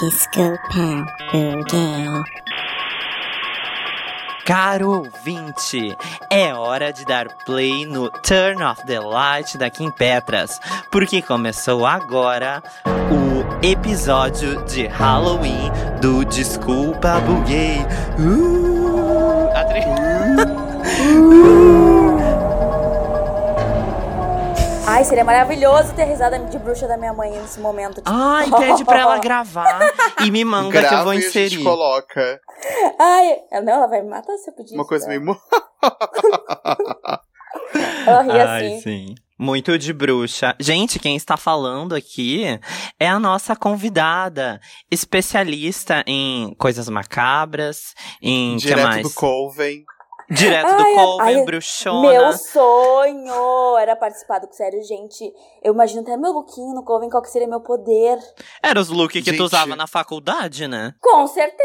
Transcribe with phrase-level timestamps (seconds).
[0.00, 2.06] Desculpa, buguei.
[4.44, 5.96] Caro ouvinte,
[6.28, 11.86] é hora de dar play no Turn of the Light da Kim Petras, porque começou
[11.86, 12.62] agora
[13.10, 15.72] o episódio de Halloween
[16.02, 17.78] do Desculpa Buguei.
[18.18, 19.80] Uh, Adri...
[24.96, 27.96] Ai, seria maravilhoso ter risada de bruxa da minha mãe nesse momento.
[27.96, 29.78] Tipo, Ai, pede pra ela gravar
[30.24, 31.62] e me manda que eu vou e a gente inserir.
[31.62, 32.40] coloca
[32.98, 35.20] Ai, ela- não, ela vai me matar se eu pedir uma isso coisa meio...
[38.06, 38.80] Ela ri Ai, assim.
[38.80, 39.14] sim.
[39.38, 40.56] Muito de bruxa.
[40.58, 42.44] Gente, quem está falando aqui
[42.98, 44.58] é a nossa convidada,
[44.90, 47.92] especialista em coisas macabras,
[48.22, 49.02] em que Direto mais?
[49.02, 49.84] do Colven.
[50.30, 52.08] Direto Ai, do Colven, ai, bruxona.
[52.10, 55.32] Meu sonho era participar do sério, gente.
[55.62, 58.18] Eu imagino até meu lookinho no Coven, qual que seria meu poder.
[58.62, 59.38] Era os looks que Gente.
[59.38, 60.94] tu usava na faculdade, né?
[61.00, 61.56] Com certeza!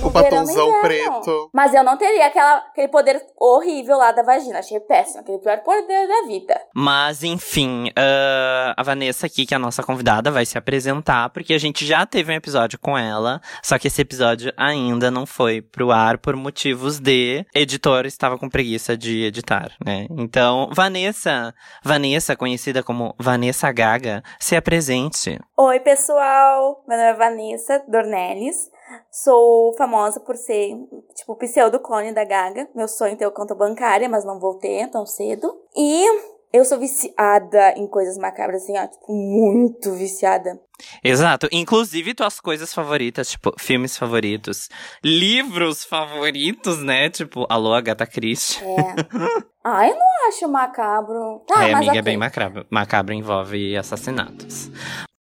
[0.00, 0.80] No O inverno.
[0.82, 1.50] preto.
[1.52, 4.58] Mas eu não teria aquela, aquele poder horrível lá da vagina.
[4.58, 5.20] Achei péssimo.
[5.20, 6.60] Aquele pior poder da vida.
[6.74, 11.54] Mas, enfim, ah, a Vanessa aqui, que é a nossa convidada, vai se apresentar, porque
[11.54, 15.60] a gente já teve um episódio com ela, só que esse episódio ainda não foi
[15.62, 20.06] pro ar por motivos de editor estava com preguiça de editar, né?
[20.10, 25.40] Então, Vanessa, Vanessa, conhecida como Vanessa Gaga, se apresente.
[25.56, 26.84] Oi, pessoal.
[26.86, 28.70] Meu nome é Vanessa Dornelles.
[29.10, 30.76] Sou famosa por ser,
[31.14, 32.68] tipo, pseudo-clone da Gaga.
[32.74, 35.54] Meu sonho é ter conta bancária, mas não vou ter tão cedo.
[35.74, 36.04] E
[36.52, 38.86] eu sou viciada em coisas macabras, assim, ó.
[38.86, 40.60] Tipo, muito viciada.
[41.02, 41.48] Exato.
[41.50, 44.68] Inclusive tuas coisas favoritas, tipo, filmes favoritos,
[45.02, 47.08] livros favoritos, né?
[47.08, 48.62] Tipo, Alô, Agatha Christie.
[48.62, 48.94] É.
[49.64, 51.42] ah, eu não acho macabro.
[51.46, 52.66] Tá, é, mas amiga, é bem macabro.
[52.70, 54.70] Macabro envolve assassinatos.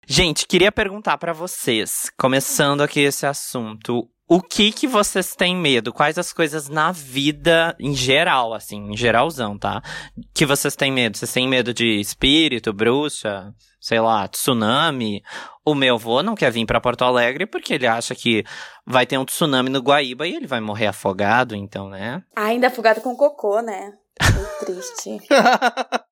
[0.07, 5.91] Gente, queria perguntar pra vocês, começando aqui esse assunto, o que que vocês têm medo?
[5.91, 9.81] Quais as coisas na vida, em geral, assim, em geralzão, tá?
[10.35, 11.17] Que vocês têm medo?
[11.17, 13.51] Vocês têm medo de espírito, bruxa,
[13.81, 15.23] sei lá, tsunami?
[15.65, 18.43] O meu avô não quer vir pra Porto Alegre porque ele acha que
[18.85, 22.21] vai ter um tsunami no Guaíba e ele vai morrer afogado, então, né?
[22.35, 23.93] Ah, ainda afogado com cocô, né?
[24.19, 25.17] Que triste.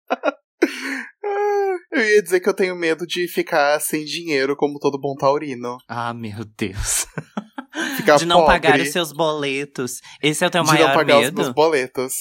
[1.92, 5.78] Eu ia dizer que eu tenho medo de ficar sem dinheiro como todo bom taurino.
[5.88, 7.06] Ah, meu Deus.
[7.96, 10.02] Ficar de não pobre, pagar os seus boletos.
[10.22, 11.42] Esse é o teu de maior não pagar os medo?
[11.42, 12.14] meus boletos.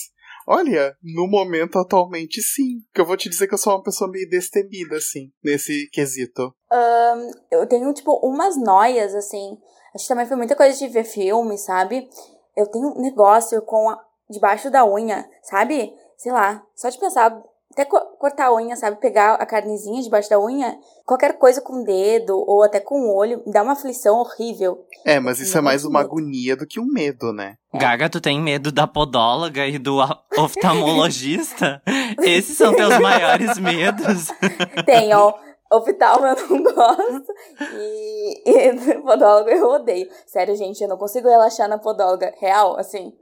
[0.48, 2.80] Olha, no momento atualmente sim.
[2.86, 6.54] Porque eu vou te dizer que eu sou uma pessoa meio destemida, assim, nesse quesito.
[6.70, 9.56] Ahn, eu tenho, tipo, umas noias, assim.
[9.92, 12.08] Acho que também foi muita coisa de ver filme, sabe?
[12.56, 13.98] Eu tenho um negócio com a,
[14.30, 15.92] debaixo da unha, sabe?
[16.16, 17.42] Sei lá, só de pensar,
[17.76, 18.96] até co- cortar a unha, sabe?
[18.96, 23.14] Pegar a carnezinha debaixo da unha, qualquer coisa com o dedo ou até com o
[23.14, 24.86] olho, me dá uma aflição horrível.
[25.04, 26.08] É, mas isso é mais uma medo.
[26.10, 27.56] agonia do que um medo, né?
[27.74, 29.98] Gaga, tu tem medo da podóloga e do
[30.38, 31.82] oftalmologista?
[32.22, 34.28] Esses são teus maiores medos?
[34.86, 35.34] Tenho.
[35.70, 37.26] Oftalmo eu não gosto.
[37.60, 40.08] E, e podólogo eu odeio.
[40.26, 42.32] Sério, gente, eu não consigo relaxar na podóloga.
[42.38, 43.12] Real, assim.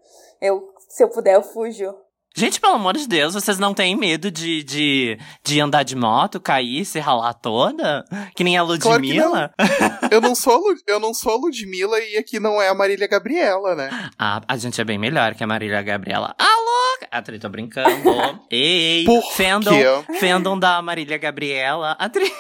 [0.41, 1.95] Eu, se eu puder, eu fujo.
[2.37, 6.41] Gente, pelo amor de Deus, vocês não têm medo de, de, de andar de moto,
[6.41, 8.05] cair, se ralar toda?
[8.35, 9.55] Que nem a Claro que Ludmilla?
[10.11, 13.77] Eu não sou eu não sou a Ludmilla e aqui não é a Marília Gabriela,
[13.77, 14.11] né?
[14.19, 16.35] Ah, a gente é bem melhor que a Marília Gabriela.
[16.37, 17.07] Alô?
[17.09, 18.03] A Tri, tô brincando.
[18.51, 19.73] Ei, Por fandom,
[20.19, 21.93] fandom da Marília Gabriela.
[21.93, 22.33] A Tri...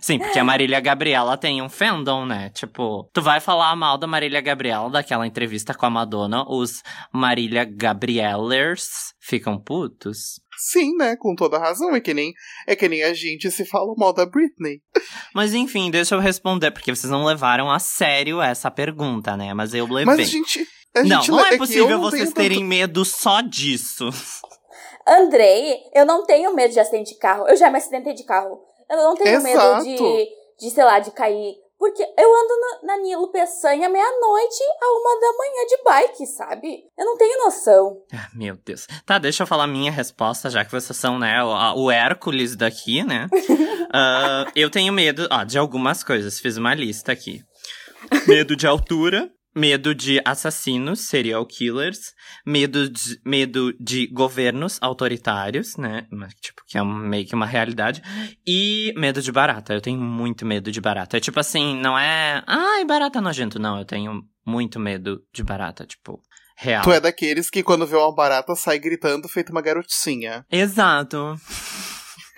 [0.00, 2.50] Sim, porque a Marília Gabriela tem um fandom, né?
[2.50, 7.64] Tipo, tu vai falar mal da Marília Gabriela daquela entrevista com a Madonna, os Marília
[7.64, 10.40] Gabrielers ficam putos.
[10.56, 11.16] Sim, né?
[11.16, 11.94] Com toda razão.
[11.94, 12.32] É que nem,
[12.66, 14.80] é que nem a gente se fala mal da Britney.
[15.34, 19.52] Mas enfim, deixa eu responder, porque vocês não levaram a sério essa pergunta, né?
[19.54, 20.04] Mas eu levei.
[20.04, 20.66] Mas a gente.
[20.96, 24.10] A não, gente não é que possível vocês terem medo só disso.
[25.06, 27.46] Andrei, eu não tenho medo de acidente de carro.
[27.48, 28.60] Eu já me acidentei de carro.
[28.90, 29.84] Eu não tenho medo Exato.
[29.84, 30.28] de,
[30.60, 31.54] de, sei lá, de cair.
[31.76, 36.84] Porque eu ando na, na Nilo Peçanha meia-noite a uma da manhã de bike, sabe?
[36.96, 38.00] Eu não tenho noção.
[38.14, 38.86] Ah, meu Deus.
[39.04, 42.56] Tá, deixa eu falar minha resposta, já que vocês são, né, o, a- o Hércules
[42.56, 43.28] daqui, né?
[43.96, 46.40] Ah, eu tenho medo, ó, de algumas coisas.
[46.40, 47.42] Fiz uma lista aqui.
[48.26, 49.30] Medo de altura.
[49.54, 52.12] Medo de assassinos, serial killers.
[52.44, 56.06] Medo de, medo de governos autoritários, né?
[56.10, 58.02] Mas, Tipo, que é meio que uma realidade.
[58.46, 59.72] E medo de barata.
[59.72, 61.16] Eu tenho muito medo de barata.
[61.16, 62.42] É tipo assim, não é.
[62.46, 63.58] Ai, barata nojento.
[63.58, 66.20] Não, eu tenho muito medo de barata, tipo.
[66.56, 66.84] Real.
[66.84, 70.46] Tu é daqueles que quando vê uma barata sai gritando feito uma garotinha.
[70.50, 71.36] Exato.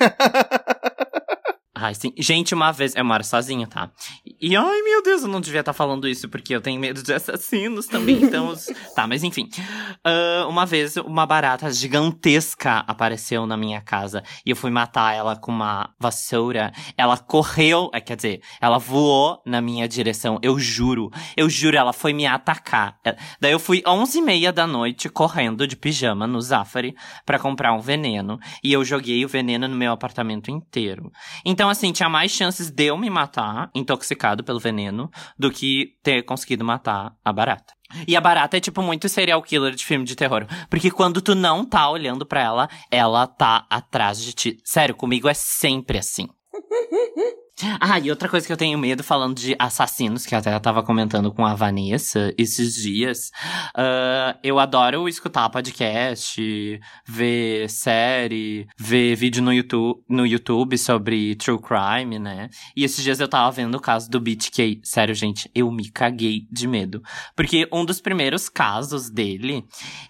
[1.78, 2.11] Ai, sim.
[2.17, 2.96] Gente, uma vez.
[2.96, 3.90] Eu moro sozinho, tá?
[4.40, 7.12] E ai meu Deus, eu não devia estar falando isso porque eu tenho medo de
[7.12, 8.23] assassinos também.
[8.23, 8.55] Então,
[8.96, 9.46] tá, mas enfim.
[9.99, 15.37] Uh, uma vez uma barata gigantesca apareceu na minha casa e eu fui matar ela
[15.37, 16.73] com uma vassoura.
[16.96, 20.38] Ela correu, é, quer dizer, ela voou na minha direção.
[20.43, 22.99] Eu juro, eu juro, ela foi me atacar.
[23.05, 26.94] É, daí eu fui onze e meia da noite correndo de pijama no Zafari
[27.26, 31.12] para comprar um veneno e eu joguei o veneno no meu apartamento inteiro.
[31.44, 36.22] Então assim tinha mais chances de eu me matar intoxicado pelo veneno do que ter
[36.22, 37.74] conseguido matar a barata.
[38.06, 40.46] E a barata é tipo muito serial killer de filme de terror.
[40.68, 44.58] Porque quando tu não tá olhando para ela, ela tá atrás de ti.
[44.64, 46.28] Sério, comigo é sempre assim.
[47.81, 50.82] Ah, e outra coisa que eu tenho medo, falando de assassinos, que até eu tava
[50.82, 53.32] comentando com a Vanessa esses dias.
[53.75, 61.58] Uh, eu adoro escutar podcast, ver série, ver vídeo no YouTube, no YouTube sobre true
[61.58, 62.50] crime, né?
[62.76, 64.81] E esses dias eu tava vendo o caso do BTK.
[64.82, 67.02] Sério, gente, eu me caguei de medo.
[67.35, 69.64] Porque um dos primeiros casos dele,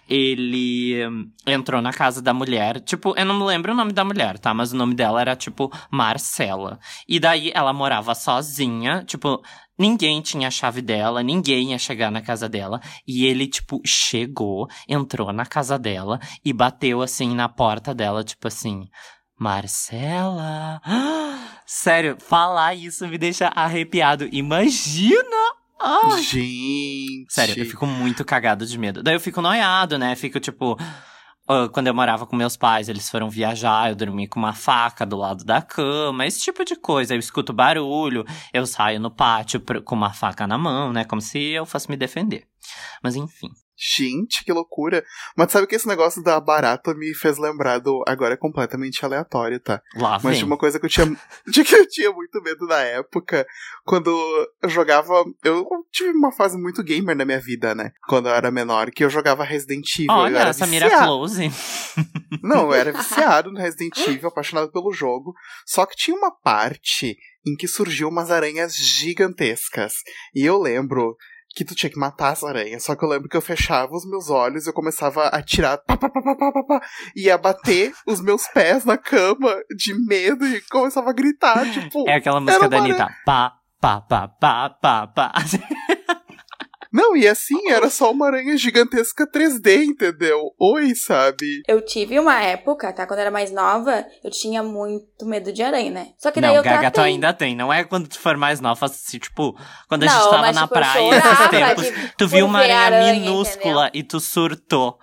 [0.09, 2.81] ele hum, entrou na casa da mulher.
[2.81, 4.53] Tipo, eu não me lembro o nome da mulher, tá?
[4.53, 6.77] Mas o nome dela era, tipo, Marcela.
[7.07, 9.43] E daí Aí ela morava sozinha, tipo,
[9.77, 12.81] ninguém tinha a chave dela, ninguém ia chegar na casa dela.
[13.07, 18.47] E ele, tipo, chegou, entrou na casa dela e bateu assim na porta dela, tipo
[18.47, 18.87] assim.
[19.39, 20.81] Marcela.
[21.63, 24.27] Sério, falar isso me deixa arrepiado.
[24.31, 25.37] Imagina!
[25.79, 26.23] Ai.
[26.23, 27.27] Gente.
[27.29, 29.03] Sério, eu fico muito cagado de medo.
[29.03, 30.15] Daí eu fico noiado, né?
[30.15, 30.75] Fico tipo.
[31.49, 35.05] Uh, quando eu morava com meus pais, eles foram viajar, eu dormi com uma faca
[35.05, 37.15] do lado da cama, esse tipo de coisa.
[37.15, 41.05] Eu escuto barulho, eu saio no pátio com uma faca na mão, né?
[41.05, 42.47] Como se eu fosse me defender.
[43.01, 43.49] Mas enfim.
[43.77, 45.05] Gente, que loucura.
[45.35, 48.03] Mas sabe que esse negócio da barata me fez lembrar do.
[48.07, 49.81] Agora é completamente aleatório, tá?
[49.95, 51.05] Lá Mas tinha uma coisa que eu tinha.
[51.45, 53.45] de que eu tinha muito medo na época.
[53.85, 54.09] Quando
[54.63, 55.23] eu jogava.
[55.43, 57.91] Eu tive uma fase muito gamer na minha vida, né?
[58.07, 60.11] Quando eu era menor, que eu jogava Resident Evil.
[60.11, 61.51] Olha, eu essa mira close.
[62.41, 65.35] Não, eu era viciado no Resident Evil, apaixonado pelo jogo.
[65.67, 67.15] Só que tinha uma parte
[67.45, 69.93] em que surgiu umas aranhas gigantescas.
[70.33, 71.15] E eu lembro
[71.57, 72.83] que tu tinha que matar as aranhas.
[72.83, 75.79] Só que eu lembro que eu fechava os meus olhos e eu começava a tirar
[75.79, 76.81] pá, pá, pá, pá, pá, pá,
[77.15, 82.07] e a bater os meus pés na cama de medo e começava a gritar, tipo.
[82.07, 83.09] É aquela música da Anitta.
[83.25, 85.33] Pá, pá, pá, pá, pá, pá.
[86.91, 90.51] Não, e assim, era só uma aranha gigantesca 3D, entendeu?
[90.59, 91.61] Oi, sabe?
[91.67, 93.05] Eu tive uma época, tá?
[93.05, 96.07] Quando eu era mais nova, eu tinha muito medo de aranha, né?
[96.17, 96.91] Só que daí não, eu Gaga, tratei...
[96.91, 97.55] tu ainda tem.
[97.55, 99.57] Não é quando tu for mais nova, assim, tipo,
[99.87, 102.45] quando a Não, gente tava mas, na tipo, eu praia esses tempos, de- tu viu
[102.45, 104.97] uma aranha, aranha, minúscula e tu surtou.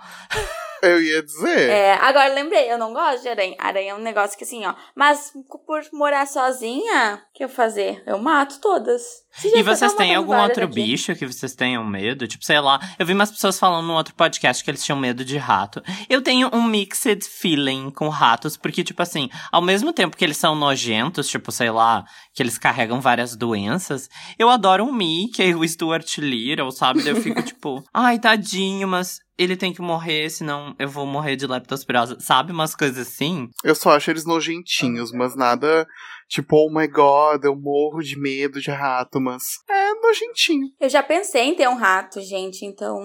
[0.85, 1.71] Eu ia dizer.
[1.71, 3.57] É, agora lembrei, eu não gosto de aranha.
[3.59, 4.75] Aranha é um negócio que assim, ó.
[4.95, 5.33] Mas
[5.67, 8.03] por morar sozinha, o que eu fazer?
[8.07, 9.03] Eu mato todas.
[9.37, 10.75] Esses E vocês têm algum outro aqui.
[10.75, 12.27] bicho que vocês tenham medo?
[12.29, 15.25] Tipo, sei lá, eu vi umas pessoas falando num outro podcast que eles tinham medo
[15.25, 15.83] de rato.
[16.09, 20.37] Eu tenho um mixed feeling com ratos, porque, tipo assim, ao mesmo tempo que eles
[20.37, 24.09] são nojentos, tipo, sei lá, que eles carregam várias doenças,
[24.39, 27.03] eu adoro o Mickey, o Stuart Little, sabe?
[27.03, 31.37] Daí eu fico, tipo, ai, tadinho, mas ele tem que morrer, senão eu vou morrer
[31.37, 32.17] de leptospirose.
[32.21, 32.53] Sabe?
[32.53, 33.49] Umas coisas assim.
[33.63, 35.87] Eu só acho eles nojentinhos, mas nada
[36.29, 40.67] tipo, oh my god, eu morro de medo de rato, mas é nojentinho.
[40.81, 42.99] Eu já pensei em ter um rato, gente, então.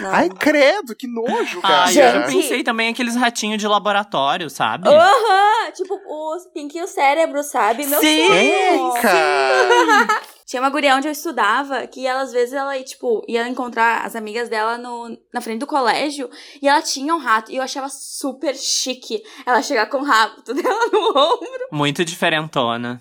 [0.00, 0.10] Não.
[0.10, 2.16] Ai, credo, que nojo, Ai, cara.
[2.18, 2.42] eu Gente.
[2.42, 4.88] pensei também aqueles ratinhos de laboratório, sabe?
[4.88, 5.72] Aham!
[5.72, 7.86] Tipo, os Pink e o cérebro, sabe?
[7.86, 8.26] Meu Sim!
[8.26, 8.96] sonho.
[8.96, 10.20] Eca!
[10.46, 14.14] Tinha uma guria onde eu estudava que ela, às vezes, ela, tipo, ia encontrar as
[14.14, 16.28] amigas dela no, na frente do colégio
[16.60, 17.50] e ela tinha um rato.
[17.50, 21.68] E eu achava super chique ela chegar com o rato dela no ombro.
[21.72, 23.00] Muito diferentona.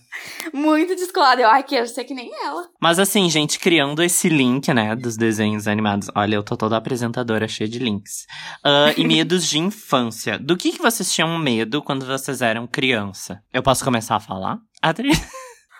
[0.53, 1.41] Muito descolada.
[1.41, 2.69] Eu, ai, quero ser que nem ela.
[2.81, 6.07] Mas assim, gente, criando esse link, né, dos desenhos animados.
[6.15, 8.25] Olha, eu tô toda apresentadora cheia de links.
[8.63, 10.39] Ah, e medos de infância.
[10.39, 13.41] Do que, que vocês tinham medo quando vocês eram criança?
[13.51, 14.59] Eu posso começar a falar?
[14.81, 15.11] Adri?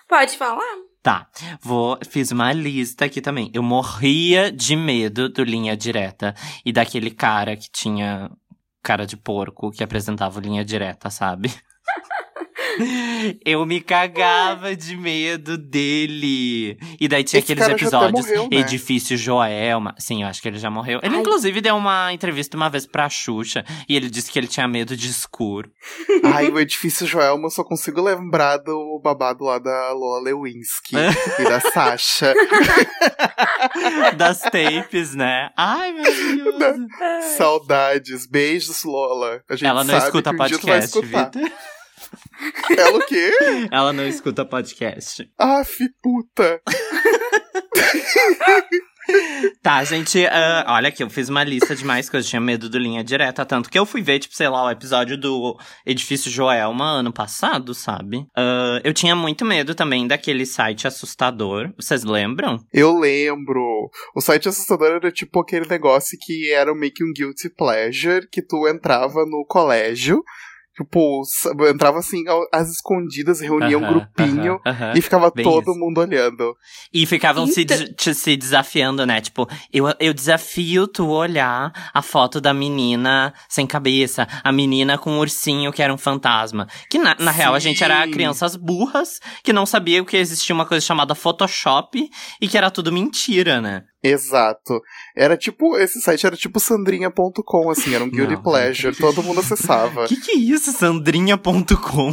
[0.10, 0.93] Pode falar?
[1.04, 1.28] Tá,
[1.62, 3.52] vou, fiz uma lista aqui também.
[3.54, 6.34] Eu morria de medo do Linha Direta
[6.66, 8.32] e daquele cara que tinha
[8.82, 11.54] cara de porco que apresentava Linha Direta, sabe?
[13.46, 16.78] Eu me cagava de medo dele.
[17.00, 18.58] E daí tinha Esse aqueles episódios morreu, né?
[18.58, 19.96] Edifício Joelma.
[19.98, 21.00] Sim, eu acho que ele já morreu.
[21.04, 21.22] Ele, Ai.
[21.22, 24.96] inclusive, deu uma entrevista uma vez pra Xuxa e ele disse que ele tinha medo
[24.96, 25.72] de escuro.
[26.24, 30.96] Ai, o edifício Joelma, eu só consigo lembrar do babado lá da Lola Lewinsky
[31.40, 32.34] e da Sasha.
[34.18, 35.50] Das tapes, né?
[35.58, 36.88] Ai, maravilhoso.
[37.38, 38.28] Saudades.
[38.28, 39.42] Beijos, Lola.
[39.50, 41.02] A gente Ela não escuta um podcast.
[41.02, 41.52] Vitor.
[42.78, 43.32] Ela o quê?
[43.72, 45.30] Ela não escuta podcast.
[45.38, 46.62] Aff, puta.
[49.62, 52.78] Tá, gente, ah, olha aqui, eu fiz uma lista de mais coisas, tinha medo do
[52.78, 56.86] linha direta, tanto que eu fui ver, tipo, sei lá, o episódio do Edifício Joelma
[56.86, 58.26] ano passado, sabe?
[58.36, 62.60] Ah, eu tinha muito medo também daquele site assustador, vocês lembram?
[62.74, 63.90] Eu lembro.
[64.16, 68.42] O site assustador era tipo aquele negócio que era meio que um guilty pleasure, que
[68.42, 70.24] tu entrava no colégio,
[70.76, 71.22] tipo,
[71.70, 74.94] entrava assim, às escondidas, reunia um Aham, grupinho aham, aham.
[74.96, 75.80] e ficava bem todo isso.
[75.80, 76.56] mundo olhando.
[76.94, 79.22] E ficavam se, te- se desafiando, né?
[79.22, 85.12] Tipo, eu, eu desafio tu olhar a foto da menina sem cabeça, a menina com
[85.12, 86.68] um ursinho que era um fantasma.
[86.90, 90.66] Que na, na real a gente era crianças burras que não sabia que existia uma
[90.66, 92.10] coisa chamada Photoshop
[92.42, 93.84] e que era tudo mentira, né?
[94.06, 94.82] Exato.
[95.16, 99.40] Era tipo, esse site era tipo sandrinha.com, assim, era um guilty Não, pleasure, todo mundo
[99.40, 100.06] acessava.
[100.14, 102.12] Que que é isso, sandrinha.com?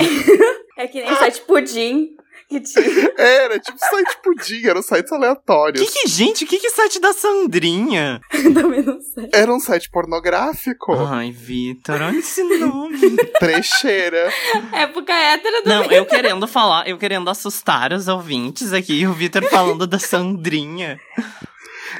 [0.77, 2.17] É que nem site pudim
[2.51, 3.13] que tinha.
[3.17, 5.89] Era tipo site pudim, eram sites aleatórios.
[5.89, 8.21] que que, gente, o que que é site da Sandrinha?
[8.53, 9.29] Também não sei.
[9.33, 10.93] Era um site pornográfico.
[10.95, 13.17] Ai, Vitor, olha esse nome.
[13.39, 14.33] Trecheira.
[14.73, 19.13] Época hétero do Não, eu querendo falar, eu querendo assustar os ouvintes aqui, e o
[19.13, 20.99] Vitor falando da Sandrinha.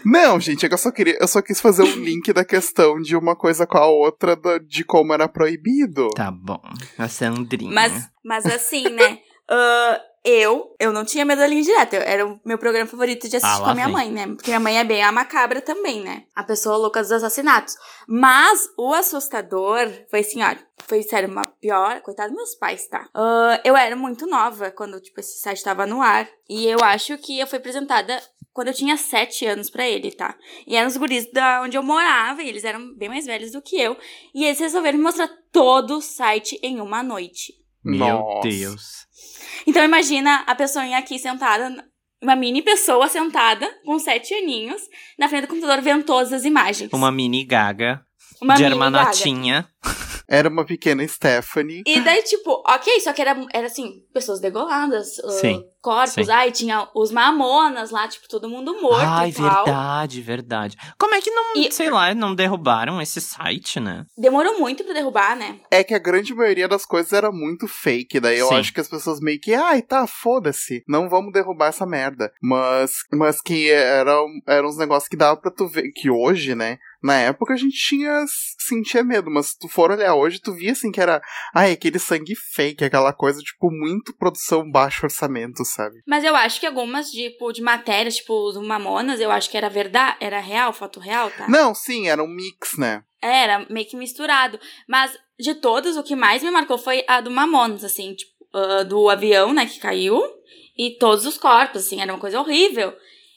[0.05, 3.01] Não, gente, é que eu só queria, eu só quis fazer um link da questão
[3.01, 6.09] de uma coisa com a outra de como era proibido.
[6.11, 6.61] Tá bom,
[6.99, 7.73] a Sandrinha.
[7.73, 9.19] Mas, mas assim, né?
[9.49, 11.97] ah, eu, eu não tinha medo da linha direta.
[11.97, 13.95] Eu- era o meu programa favorito de assistir Ah, com a minha vem.
[13.95, 14.27] mãe, né?
[14.27, 16.25] Porque minha mãe é bem a macabra também, né?
[16.37, 17.75] A pessoa louca dos assassinatos.
[18.07, 20.59] Mas o assustador foi assim, olha.
[20.87, 22.01] Foi, sério, uma pior.
[22.03, 23.07] Coitado dos meus pais, tá?
[23.15, 26.29] Ah, eu era muito nova quando, tipo, esse site tava no ar.
[26.49, 28.21] E eu acho que eu fui apresentada
[28.53, 30.37] quando eu tinha sete anos pra ele, tá?
[30.67, 33.63] E eram os guris da onde eu morava, e eles eram bem mais velhos do
[33.63, 33.97] que eu.
[34.35, 37.55] E eles resolveram me mostrar todo o site em uma noite.
[37.85, 38.49] Meu Nossa.
[38.49, 39.07] Deus.
[39.67, 41.85] Então imagina a pessoinha aqui sentada,
[42.23, 44.83] uma mini pessoa sentada, com sete aninhos,
[45.19, 46.93] na frente do computador vendo todas as imagens.
[46.93, 48.03] Uma mini gaga
[48.43, 48.87] Uma de mini gaga.
[48.87, 49.69] hermanotinha.
[50.29, 51.83] Era uma pequena Stephanie.
[51.85, 56.31] E daí, tipo, ok, só que era, era assim, pessoas degoladas, uh, Sim, corpos, sim.
[56.33, 59.65] ai, tinha os mamonas lá, tipo, todo mundo morto Ai, e tal.
[59.65, 60.77] verdade, verdade.
[60.99, 64.05] Como é que não, E- sei lá, não derrubaram esse site, né?
[64.17, 65.61] Demorou muito pra derrubar, né?
[65.71, 68.57] É que a grande maioria das coisas era muito fake, daí eu Sim.
[68.57, 72.33] acho que as pessoas meio que, ai, tá, foda-se, não vamos derrubar essa merda.
[72.43, 76.79] Mas, mas que eram, eram uns negócios que dava pra tu ver, que hoje, né,
[77.03, 78.25] na época a gente tinha,
[78.59, 81.23] sentia medo, mas se tu for olhar hoje, tu via assim que era,
[81.55, 86.03] ai, aquele sangue fake, aquela coisa, tipo, muito produção baixo orçamento, sabe?
[86.07, 89.69] Mas eu acho que algumas, tipo, de matérias, tipo, do Mamonas, eu acho que era
[89.69, 91.49] verdade, era real, foto real, tá?
[91.49, 93.03] Não, sim, era um mix, né?
[93.23, 94.59] Era meio que misturado.
[94.89, 98.83] Mas de todas, o que mais me marcou foi a do Mamonas, assim, tipo, ah,
[98.83, 100.23] do avião, né, que caiu.
[100.77, 102.95] E todos os corpos, assim, era uma coisa horrível.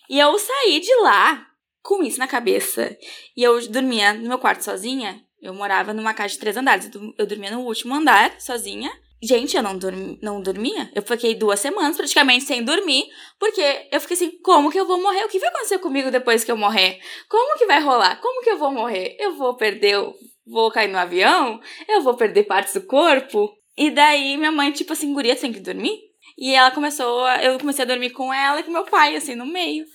[0.10, 1.46] E eu saí de lá
[1.82, 2.98] com isso na cabeça.
[3.36, 5.22] E eu dormia no meu quarto sozinha.
[5.42, 6.90] Eu morava numa casa de três andares.
[7.18, 8.92] Eu dormia no último andar, sozinha.
[9.25, 10.92] Gente, eu não, dormi, não dormia.
[10.94, 13.06] Eu fiquei duas semanas praticamente sem dormir.
[13.39, 15.24] Porque eu fiquei assim, como que eu vou morrer?
[15.24, 17.00] O que vai acontecer comigo depois que eu morrer?
[17.30, 18.20] Como que vai rolar?
[18.20, 19.15] Como que eu vou morrer?
[19.20, 20.13] Eu vou perder, o-
[20.46, 21.62] vou cair no avião?
[21.88, 23.50] Eu vou perder partes do corpo?
[23.77, 25.98] E daí minha mãe, tipo assim, guria, tem que dormir?
[26.38, 29.46] E ela começou, eu comecei a dormir com ela e com meu pai, assim, no
[29.46, 29.86] meio.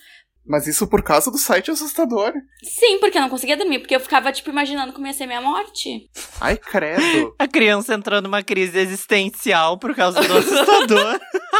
[0.45, 2.33] Mas isso por causa do site assustador.
[2.63, 5.41] Sim, porque eu não conseguia dormir, porque eu ficava, tipo, imaginando como ia ser minha
[5.41, 6.09] morte.
[6.41, 7.35] Ai, credo.
[7.37, 11.19] A criança entrando numa crise existencial por causa do assustador.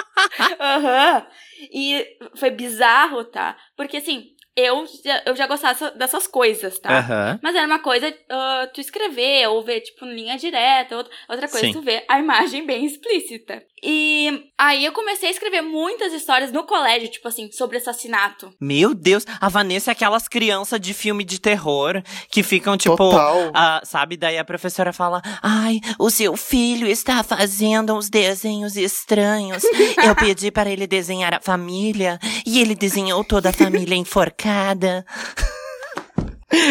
[0.59, 1.27] Aham.
[1.71, 2.05] E
[2.35, 3.55] foi bizarro, tá?
[3.75, 4.27] Porque assim,
[4.59, 6.99] eu, já- eu já gostava dessa- dessas coisas, tá?
[6.99, 7.39] Aham.
[7.41, 10.95] Mas era uma coisa ah, tu escrever ou ver, tipo, em linha direta.
[10.97, 11.73] Outra, outra coisa Sim.
[11.73, 13.63] tu ver a imagem bem explícita.
[13.81, 18.53] E aí eu comecei a escrever muitas histórias no colégio, tipo assim, sobre assassinato.
[18.59, 22.97] Meu Deus, a Vanessa é aquelas crianças de filme de terror que ficam tipo.
[22.97, 23.51] Total.
[23.53, 29.63] ah, sabe, daí a professora fala: Ai, o seu filho está fazendo uns desenhos estranhos.
[30.03, 34.48] Eu pedi para ele desenhar a família e ele desenhou toda a família enforcada.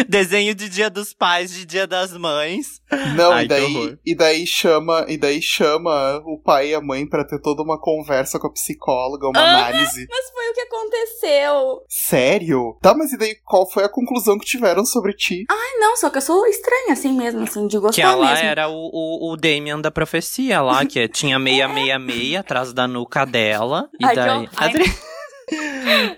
[0.09, 2.81] Desenho de Dia dos Pais, de Dia das Mães.
[3.15, 6.81] Não, Ai, e que daí, e daí chama, e daí chama o pai e a
[6.81, 9.49] mãe pra ter toda uma conversa com a psicóloga, uma Aham.
[9.57, 10.05] análise.
[10.09, 11.81] Mas foi o que aconteceu.
[11.87, 12.77] Sério?
[12.81, 15.45] Tá, mas e daí qual foi a conclusão que tiveram sobre ti?
[15.49, 18.45] Ai, não, só que eu sou estranha assim mesmo, assim, de gostar Que ela mesmo.
[18.45, 22.85] era o, o, o Damien da profecia lá, que tinha meia, meia, meia atrás da
[22.87, 23.87] nuca dela.
[23.99, 24.29] E Ai, que daí.
[24.29, 24.49] horror.
[24.57, 24.73] Ai.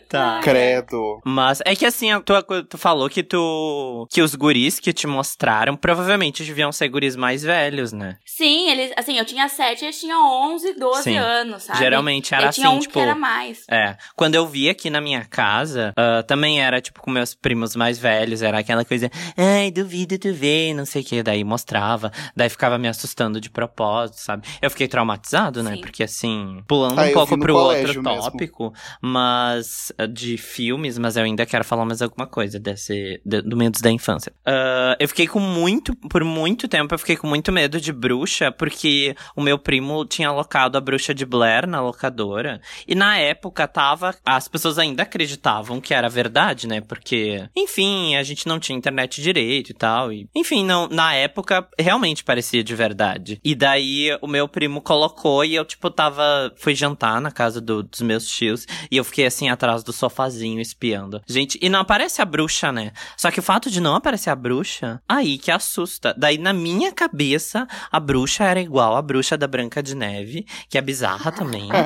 [0.09, 0.39] Tá.
[0.43, 1.21] Credo.
[1.25, 2.33] Mas é que assim, tu,
[2.63, 4.07] tu falou que tu.
[4.11, 8.17] que os guris que te mostraram provavelmente deviam ser guris mais velhos, né?
[8.25, 10.21] Sim, eles, assim, eu tinha 7, eles tinham
[10.53, 11.17] 11, 12 Sim.
[11.17, 11.79] anos, sabe?
[11.79, 12.93] Geralmente era tinha assim, um tipo.
[12.93, 13.63] que era mais.
[13.69, 17.75] É, quando eu vi aqui na minha casa, ah, também era, tipo, com meus primos
[17.75, 22.11] mais velhos, era aquela coisa, ai, duvido tu ver, não sei o que, daí mostrava,
[22.35, 24.47] daí ficava me assustando de propósito, sabe?
[24.61, 25.81] Eu fiquei traumatizado, né, Sim.
[25.81, 28.03] porque assim, pulando Ah, um eu pouco pro outro mesmo.
[28.03, 28.73] tópico,
[29.21, 33.55] mas, ah, de filmes, mas eu ainda quero falar mais alguma coisa desse, de- do
[33.55, 34.31] medo da infância.
[34.45, 38.51] Ah, eu fiquei com muito, por muito tempo, eu fiquei com muito medo de bruxa,
[38.51, 43.67] porque o meu primo tinha alocado a bruxa de Blair na locadora, e na época
[43.67, 44.15] tava.
[44.25, 46.81] As pessoas ainda acreditavam que era verdade, né?
[46.81, 50.11] Porque, enfim, a gente não tinha internet direito e tal.
[50.11, 53.39] E, enfim, não, na época realmente parecia de verdade.
[53.43, 56.51] E daí o meu primo colocou e eu, tipo, tava.
[56.57, 60.59] Fui jantar na casa do- dos meus tios e eu fiquei assim atrás do sofazinho
[60.59, 61.21] espiando.
[61.27, 62.91] Gente, e não aparece a bruxa, né?
[63.17, 66.15] Só que o fato de não aparecer a bruxa, aí que assusta.
[66.17, 70.77] Daí na minha cabeça, a bruxa era igual a bruxa da Branca de Neve, que
[70.77, 71.69] é bizarra também.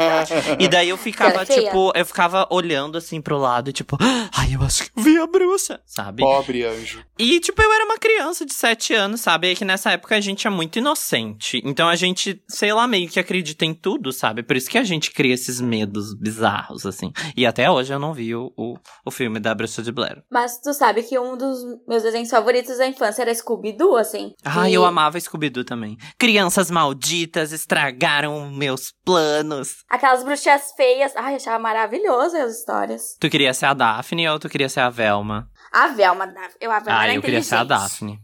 [0.60, 4.62] E daí eu ficava, é tipo, eu ficava olhando assim pro lado, tipo, ai, eu
[4.62, 6.22] acho que eu vi a bruxa, sabe?
[6.22, 7.04] Pobre anjo.
[7.18, 9.52] E, tipo, eu era uma criança de 7 anos, sabe?
[9.52, 11.62] E que nessa época a gente é muito inocente.
[11.66, 14.44] Então a gente, sei lá, meio que acredita em tudo, sabe?
[14.44, 17.12] Por isso que a gente cria esses medos bizarros, assim.
[17.36, 20.24] E até hoje eu não vi o, o, o filme da Bruxa de Blair.
[20.32, 24.34] Mas tu sabe que um dos meus desenhos favoritos da infância era Scooby-Doo, assim.
[24.44, 25.98] Ah, E- eu amava Scooby-Doo também.
[26.18, 29.78] Crianças malditas estragaram meus planos.
[29.90, 31.14] Aquelas bruxas feias.
[31.16, 33.16] Ai, eu achava maravilhoso as histórias.
[33.20, 35.48] Tu queria ser a Daphne ou tu queria ser a Velma?
[35.72, 37.64] A Velma, eu a Velma Ah, eu queria ser a.
[37.64, 38.20] Daphne.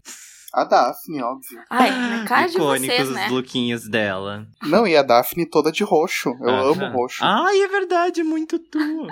[0.53, 1.61] A Daphne, óbvio.
[1.69, 3.27] Ai, na cara de Icônicos vocês, os né?
[3.29, 4.45] lookinhos dela.
[4.61, 6.35] Não, e a Daphne toda de roxo.
[6.41, 7.23] Eu amo roxo.
[7.23, 8.79] Ai, é verdade, muito tu.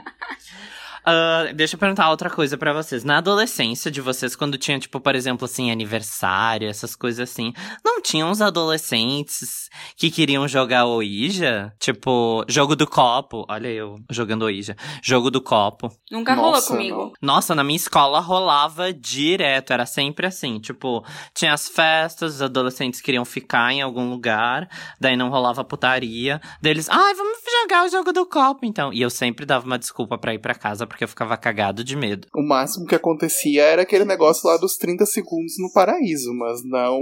[1.05, 3.03] Ah, deixa eu perguntar outra coisa pra vocês.
[3.03, 7.53] Na adolescência de vocês, quando tinha, tipo, por exemplo, assim, aniversário, essas coisas assim,
[7.83, 11.73] não tinham uns adolescentes que queriam jogar Ouija?
[11.79, 13.45] Tipo, jogo do copo.
[13.49, 14.75] Olha eu jogando Ouija.
[15.01, 15.89] Jogo do copo.
[16.11, 17.13] Nunca rolou Nossa, comigo.
[17.21, 17.39] não.
[17.39, 23.01] Nossa, na minha escola rolava direto, era sempre assim, tipo, tinha as festas, os adolescentes
[23.01, 24.67] queriam ficar em algum lugar,
[24.99, 28.93] daí não rolava putaria, daí eles, ai, vamos jogar o jogo do copo, então.
[28.93, 31.95] E eu sempre dava uma desculpa pra ir pra casa, porque eu ficava cagado de
[31.95, 32.27] medo.
[32.35, 36.99] O máximo que acontecia era aquele negócio lá dos 30 segundos no paraíso, mas não.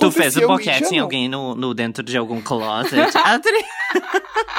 [0.00, 1.04] tu fez o boquete Ouija, em não.
[1.04, 2.94] alguém no, no dentro de algum closet?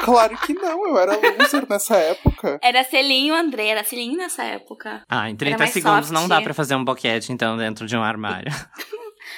[0.04, 2.58] Claro que não, eu era loser nessa época.
[2.64, 3.68] Era selinho, André.
[3.68, 5.04] Era selinho nessa época.
[5.08, 6.46] ah, em 30 mais segundos não dá soft.
[6.46, 8.52] pra fazer um boquete, então, dentro de um armário.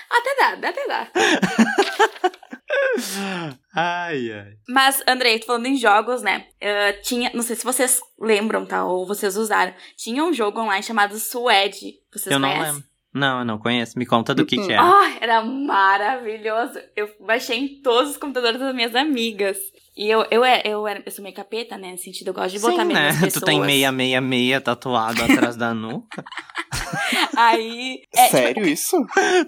[0.10, 2.32] Até dá, até dá.
[3.76, 4.54] ai, ai.
[4.68, 6.46] Mas, Andrei, tô falando em jogos, né?
[6.60, 8.86] Eh, tinha, não sei se vocês lembram, tá?
[8.86, 9.74] Ou vocês usaram.
[9.98, 11.96] Tinha um jogo online chamado Suede.
[12.14, 12.74] Vocês Eu não conhecem?
[12.74, 12.92] lembro.
[13.14, 14.00] Não, eu não conheço.
[14.00, 14.78] Me conta do que que é.
[14.78, 16.80] Ah, era maravilhoso.
[16.96, 19.58] Eu baixei em todos os computadores das minhas amigas.
[19.98, 21.92] E eu, eu, é- eu, era, eu sou meio capeta, né?
[21.92, 23.10] No sentido, eu gosto de botar Sim, né?
[23.12, 23.34] pessoas.
[23.34, 26.24] Tu tem 666 tatuado atrás da nuca.
[27.36, 28.02] Aí.
[28.16, 28.98] é, tipo, Sério isso?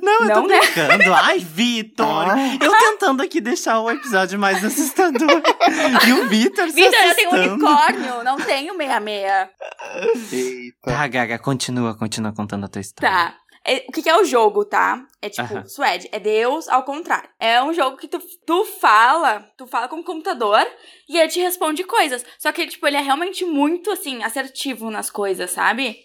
[0.01, 0.59] Não, eu Não, tô né?
[0.59, 1.13] brincando.
[1.13, 2.05] Ai, Vitor!
[2.29, 2.37] Ah.
[2.61, 5.41] Eu tentando aqui deixar o episódio mais assustador.
[6.07, 9.49] e o Vitor se Vitor, eu tenho um unicórnio, não tenho 66.
[10.31, 10.77] Eita.
[10.83, 13.09] Tá, Gaga, continua, continua contando a tua história.
[13.09, 13.35] Tá.
[13.65, 15.05] É, o que, que é o jogo, tá?
[15.21, 15.65] É tipo, Aham.
[15.65, 17.29] Suede, é Deus ao contrário.
[17.39, 20.59] É um jogo que tu, tu fala, tu fala com o computador
[21.07, 22.25] e ele te responde coisas.
[22.37, 25.95] Só que, tipo, ele é realmente muito, assim, assertivo nas coisas, sabe?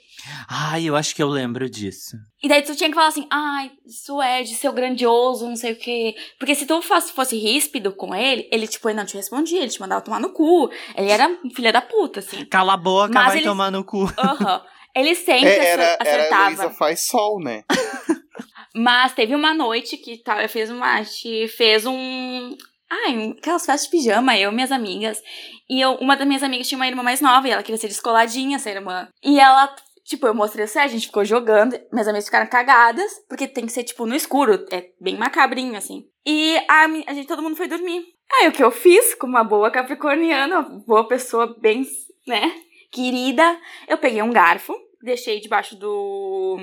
[0.49, 2.17] Ai, eu acho que eu lembro disso.
[2.43, 6.15] E daí tu tinha que falar assim, ai, Suede, seu grandioso, não sei o quê.
[6.39, 9.71] Porque se tu fosse, fosse ríspido com ele, ele, tipo, ele não te respondia, ele
[9.71, 10.71] te mandava tomar no cu.
[10.97, 12.45] Ele era um filho da puta, assim.
[12.47, 14.05] Cala a boca, Mas vai eles- tomar no cu.
[14.19, 14.63] Aham.
[14.97, 16.45] Ele sempre É, era, acer- era acertava.
[16.55, 17.63] Heloísa faz sol, né?
[18.75, 20.95] Mas teve uma noite que tá, eu fiz uma.
[20.95, 22.57] A gente fez um.
[22.91, 25.21] Ai, aquelas festas de pijama, eu e minhas amigas.
[25.69, 27.89] E eu, uma das minhas amigas tinha uma irmã mais nova e ela queria ser
[27.89, 29.07] descoladinha, essa irmã.
[29.23, 29.75] E ela,
[30.09, 33.73] tipo, eu mostrei o a gente ficou jogando, minhas amigas ficaram cagadas, porque tem que
[33.73, 36.07] ser, tipo, no escuro, é bem macabrinho, assim.
[36.25, 38.03] E a, a gente, todo mundo foi dormir.
[38.33, 41.87] Aí o que eu fiz, como uma boa capricorniana, boa pessoa bem,
[42.27, 42.53] né,
[42.91, 46.57] querida, eu peguei um garfo, deixei debaixo do,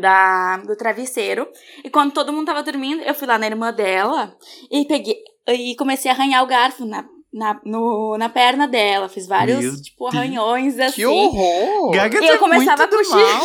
[0.00, 1.46] da, do travesseiro.
[1.84, 4.34] E quando todo mundo tava dormindo, eu fui lá na irmã dela
[4.70, 5.16] e peguei
[5.48, 9.08] e comecei a arranhar o garfo na, na, no, na perna dela.
[9.08, 10.96] Fiz vários, Meu tipo, arranhões assim.
[10.96, 11.90] Que horror!
[11.92, 13.42] Gaga E eu tá começava muito a cochichar.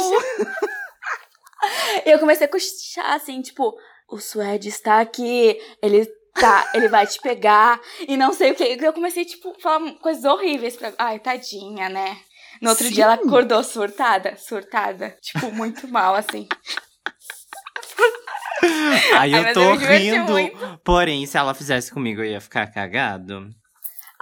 [2.06, 3.74] E eu comecei a cochichar assim, tipo,
[4.10, 8.63] o Suede está aqui, ele tá, ele vai te pegar e não sei o que.
[8.63, 10.94] Eu comecei, tipo, a falar coisas horríveis pra.
[10.98, 12.17] Ai, tadinha, né?
[12.62, 12.94] No outro Sim.
[12.94, 15.17] dia ela acordou surtada, surtada.
[15.22, 16.48] Tipo, muito mal, assim.
[19.13, 20.32] Ai, eu mas tô eu rindo.
[20.32, 20.80] muito.
[20.84, 23.50] Porém, se ela fizesse comigo, eu ia ficar cagado.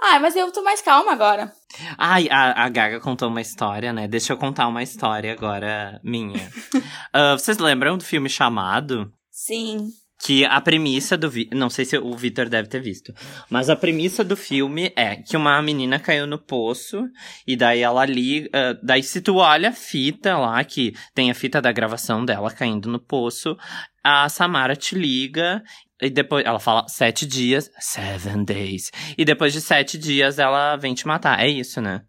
[0.02, 1.52] Ai, mas eu tô mais calma agora.
[1.98, 4.08] Ai, a, a Gaga contou uma história, né?
[4.08, 6.50] Deixa eu contar uma história agora minha.
[7.12, 9.12] Ah, vocês lembram do filme Chamado?
[9.30, 9.88] Sim.
[10.22, 11.30] Que a premissa do.
[11.30, 13.12] Vi não sei se o Victor deve ter visto.
[13.48, 17.04] Mas a premissa do filme é que uma menina caiu no poço.
[17.46, 18.48] E daí ela ali.
[18.52, 22.50] ah, daí, se tu olha a fita lá, que tem a fita da gravação dela
[22.50, 23.56] caindo no poço,
[24.04, 25.62] a Samara te liga.
[26.00, 28.90] E depois ela fala sete dias, seven days.
[29.16, 31.40] E depois de sete dias ela vem te matar.
[31.40, 32.02] É isso, né?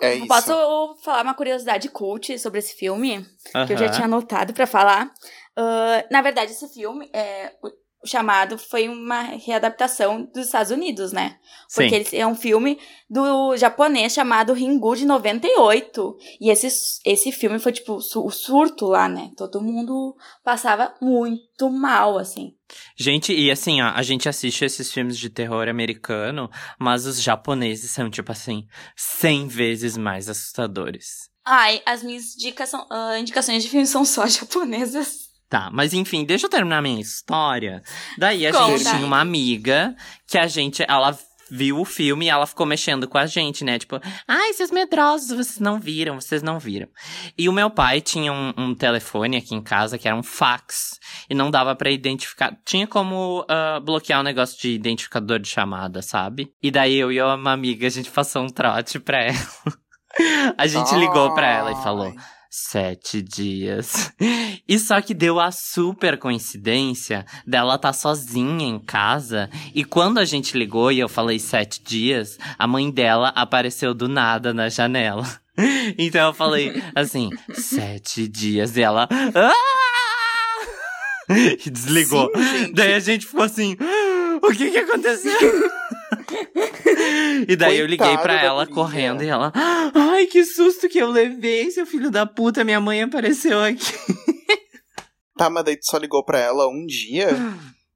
[0.00, 0.26] É isso.
[0.26, 3.24] Posso falar uma curiosidade cult sobre esse filme?
[3.66, 5.12] Que eu já tinha anotado pra falar.
[5.56, 7.52] Ah, na verdade, esse filme, é,
[8.04, 11.38] o chamado, foi uma readaptação dos Estados Unidos, né?
[11.74, 11.94] Porque Sim.
[11.96, 16.16] ele é um filme do japonês chamado Ringu de 98.
[16.40, 19.30] E esse, esse filme foi, tipo, o surto lá, né?
[19.36, 20.14] Todo mundo
[20.44, 22.54] passava muito mal, assim.
[22.96, 27.90] Gente, e assim, ó, a gente assiste esses filmes de terror americano, mas os japoneses
[27.90, 31.30] são, tipo assim, 100 vezes mais assustadores.
[31.44, 35.23] Ai, as minhas dicas são, ah, indicações de filmes são só japonesas.
[35.48, 37.82] Tá, mas enfim, deixa eu terminar minha história.
[38.18, 38.78] Daí a Conta.
[38.78, 39.94] gente tinha uma amiga
[40.26, 41.16] que a gente, ela
[41.50, 43.78] viu o filme e ela ficou mexendo com a gente, né?
[43.78, 46.88] Tipo, ai, seus medrosos, vocês não viram, vocês não viram.
[47.36, 50.98] E o meu pai tinha um, um telefone aqui em casa que era um fax
[51.28, 52.56] e não dava pra identificar.
[52.64, 56.52] Tinha como ah, bloquear o negócio de identificador de chamada, sabe?
[56.62, 59.38] E daí eu e uma amiga, a gente passou um trote pra ela.
[60.56, 62.14] A gente ligou pra ela e falou.
[62.56, 64.12] Sete dias.
[64.66, 69.50] E só que deu a super coincidência dela tá sozinha em casa.
[69.74, 74.08] E quando a gente ligou e eu falei sete dias, a mãe dela apareceu do
[74.08, 75.24] nada na janela.
[75.98, 78.76] Então eu falei assim, sete dias.
[78.76, 79.08] E ela.
[79.34, 79.52] "Ah!"
[81.66, 82.30] E desligou.
[82.34, 82.72] Sim.
[82.72, 83.76] Daí a gente ficou assim.
[83.80, 85.32] "Ah, O que que aconteceu?
[87.48, 89.52] E daí eu liguei da ela correndo e ela.
[89.94, 93.84] Ai, que susto que eu levei, seu filho da puta, minha mãe apareceu aqui.
[95.36, 97.28] Tá, mas daí tu só ligou pra ela um dia?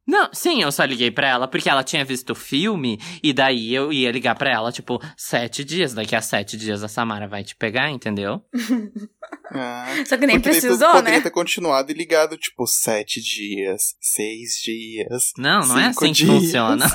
[0.05, 3.73] Não, sim, eu só liguei pra ela porque ela tinha visto o filme e daí
[3.73, 5.95] eu ia ligar pra ela, tipo, sete dias.
[5.95, 8.43] Daqui a sete dias a Samara vai te pegar, entendeu?
[9.51, 9.87] Ah.
[10.07, 11.23] Só que nem Porque daí tu precisou, poderia né?
[11.23, 15.33] ter continuado e ligado, tipo, sete dias, seis dias.
[15.39, 16.31] Não, não é assim que dias.
[16.31, 16.87] funciona.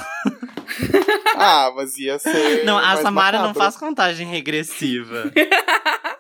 [1.36, 2.64] Ah, mas ia ser.
[2.64, 5.32] Não, a Samara não faz contagem regressiva.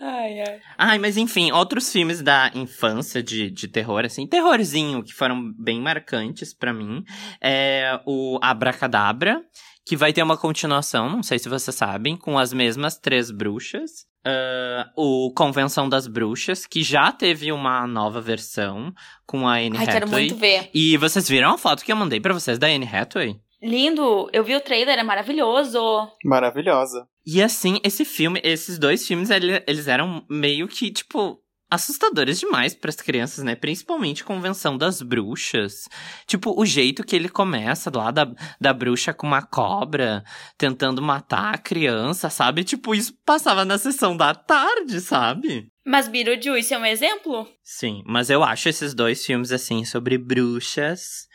[0.00, 0.60] Ai, ai.
[0.76, 5.80] Ai, mas enfim, outros filmes da infância de, de terror, assim, terrorzinho, que foram bem
[5.80, 7.04] marcantes pra mim,
[7.40, 9.40] é o Abracadabra,
[9.86, 14.08] que vai ter uma continuação, não sei se vocês sabem, com as mesmas três bruxas.
[14.24, 18.92] Ah, o Convenção das Bruxas, que já teve uma nova versão
[19.26, 20.28] com a Anne Ai, quero Hathaway.
[20.28, 20.70] muito ver.
[20.74, 23.36] E vocês viram a foto que eu mandei pra vocês da Anne Hathaway?
[23.62, 25.80] Lindo, eu vi o trailer, é maravilhoso.
[26.24, 27.06] Maravilhosa.
[27.26, 31.38] E assim, esse filme, esses dois filmes, ele- eles eram meio que, tipo,
[31.70, 33.54] assustadores demais para as crianças, né?
[33.54, 35.84] Principalmente Convenção das Bruxas.
[36.26, 40.24] Tipo, o jeito que ele começa lá da, da bruxa com uma cobra
[40.58, 42.64] tentando matar a criança, sabe?
[42.64, 45.68] Tipo, isso passava na sessão da tarde, sabe?
[45.86, 47.46] Mas Beetlejuice é um exemplo?
[47.62, 51.28] Sim, mas eu acho esses dois filmes, assim, sobre bruxas.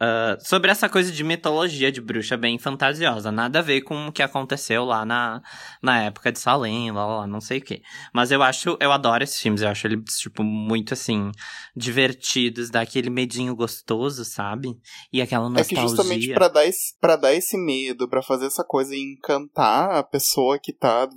[0.00, 3.30] Ah, sobre essa coisa de mitologia de bruxa bem fantasiosa.
[3.30, 5.42] Nada a ver com o que aconteceu lá na,
[5.82, 7.82] na época de Salem, lá, lá, lá, não sei o quê.
[8.14, 9.60] Mas eu acho, eu adoro esses filmes.
[9.60, 11.30] Eu acho eles, tipo, muito, assim,
[11.76, 12.70] divertidos.
[12.70, 14.70] Dá aquele medinho gostoso, sabe?
[15.12, 15.88] E aquela É que nostalgia.
[15.88, 20.02] justamente pra dar, esse, pra dar esse medo, pra fazer essa coisa e encantar a
[20.02, 21.08] pessoa que tá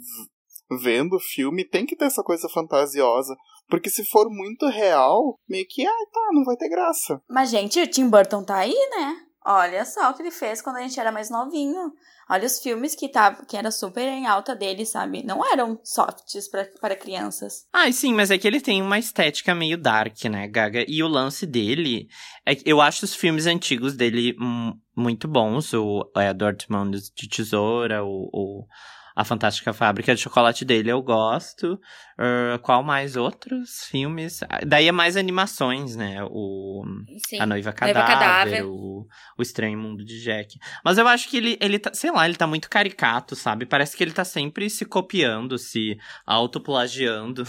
[0.82, 3.34] vendo o filme, tem que ter essa coisa fantasiosa.
[3.70, 7.22] Porque se for muito real, meio que, ah, tá, não vai ter graça.
[7.30, 9.16] Mas, gente, o Tim Burton tá aí, né?
[9.46, 11.92] Olha só o que ele fez quando a gente era mais novinho.
[12.30, 15.22] Olha os filmes que, tava, que era super em alta dele, sabe?
[15.24, 16.48] Não eram softs
[16.80, 17.66] para crianças.
[17.74, 20.86] Ah, sim, mas é que ele tem uma estética meio dark, né, Gaga?
[20.88, 22.08] E o lance dele.
[22.46, 24.34] É eu acho os filmes antigos dele
[24.96, 25.74] muito bons.
[25.74, 28.66] O Edward Mãos de Tesoura, o, o-
[29.16, 31.80] A Fantástica Fábrica de Chocolate dele eu gosto.
[32.18, 34.42] Ah, qual mais outros filmes?
[34.44, 36.24] Ah, Daí é mais animações, né?
[36.30, 36.84] O
[37.28, 37.40] Sim.
[37.40, 38.66] A Noiva Noiva Cadáver, Cadáver.
[38.66, 40.58] O, o Estranho Mundo de Jack.
[40.84, 43.66] Mas eu acho que ele, ele tá, sei lá, ele tá muito caricato, sabe?
[43.66, 47.44] Parece que ele tá sempre se copiando, se autoplagiando.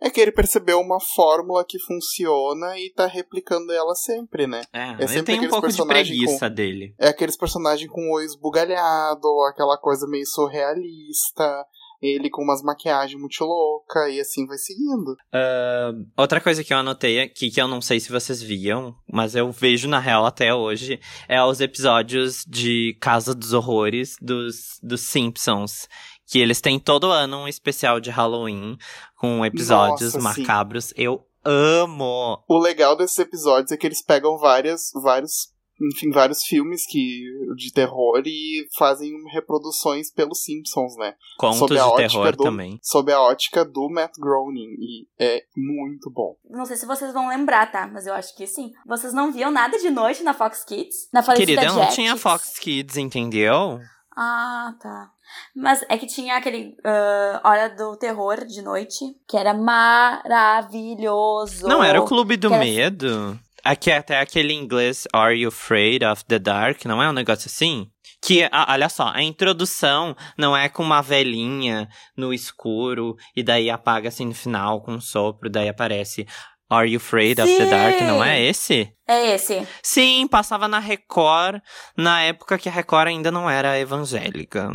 [0.00, 4.62] É que ele percebeu uma fórmula que funciona e tá replicando ela sempre, né?
[4.72, 6.94] É, É sempre tenho um aqueles pouco de preguiça dele.
[6.98, 11.66] É aqueles personagens com o olho esbugalhado, aquela coisa meio surrealista.
[12.00, 15.12] ele com umas maquiagens muito louca e assim vai seguindo.
[15.34, 19.34] Uh, outra coisa que eu anotei aqui, que eu não sei se vocês viam, mas
[19.34, 25.00] eu vejo na real até hoje, é os episódios de Casa dos Horrores dos, dos
[25.00, 25.88] Simpsons.
[26.30, 28.76] Que eles têm todo ano um especial de Halloween
[29.16, 30.42] com episódios Nossa, sim.
[30.42, 30.92] macabros.
[30.96, 32.44] Eu amo!
[32.48, 35.48] O legal desses episódios é que eles pegam várias, vários,
[35.94, 37.22] enfim, vários filmes que,
[37.56, 41.14] de terror e fazem reproduções pelos Simpsons, né?
[41.38, 42.78] Contos Sob a de terror do- também.
[42.82, 44.74] Sob a ótica do Matt Groening.
[44.78, 46.36] E é muito bom.
[46.50, 47.86] Não sei se vocês vão lembrar, tá?
[47.86, 48.70] Mas eu acho que sim.
[48.86, 51.08] Vocês não viam nada de noite na Fox Kids?
[51.12, 53.80] Na Querida, eu não tinha Fox Kids, entendeu?
[54.14, 55.10] Ah, tá.
[55.54, 61.66] Mas é que tinha aquele ah, Hora do Terror de noite, que era maravilhoso.
[61.66, 63.38] Não, era o Clube do era- Medo.
[63.64, 67.88] Aqui até aquele inglês Are You Afraid of the Dark, não é um negócio assim?
[68.22, 73.68] Que, ah, olha só, a introdução não é com uma velhinha no escuro e daí
[73.68, 76.24] apaga assim no final com um sopro, daí aparece
[76.70, 78.92] Are You Afraid of the Dark, não é esse?
[79.06, 79.66] É esse.
[79.82, 81.60] Sim, passava na Record,
[81.96, 84.70] na época que a Record ainda não era evangélica.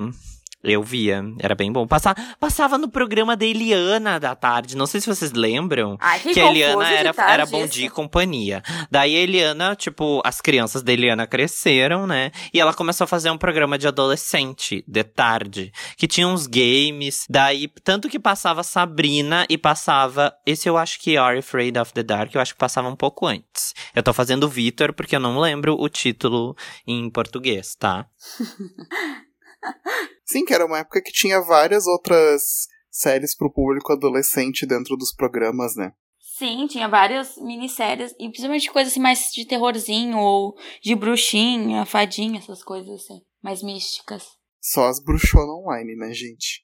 [0.64, 1.86] Eu via, era bem bom.
[1.86, 5.98] Passava, passava no programa da Eliana da tarde, não sei se vocês lembram.
[6.00, 7.68] Ai, que, Que a Eliana era, era Bom.
[7.68, 8.64] Dia e Companhia.
[8.90, 12.32] Daí a Eliana, tipo, as crianças da Eliana cresceram, né?
[12.54, 17.26] E ela começou a fazer um programa de adolescente, de tarde, que tinha uns games.
[17.30, 20.34] Daí, tanto que passava Sabrina e passava.
[20.46, 23.28] Esse eu acho que Are Afraid of the Dark, eu acho que passava um pouco
[23.28, 23.74] antes.
[23.94, 26.56] Eu tô fazendo Vitor porque eu não lembro o título
[26.88, 28.06] em português, tá?
[30.26, 35.14] Sim, que era uma época que tinha várias outras séries pro público adolescente dentro dos
[35.14, 35.92] programas, né?
[36.20, 42.40] Sim, tinha várias minisséries, e principalmente coisas assim mais de terrorzinho, ou de bruxinha, fadinha,
[42.40, 44.26] essas coisas assim, mais místicas.
[44.60, 46.64] Só as bruxonas online, né, gente?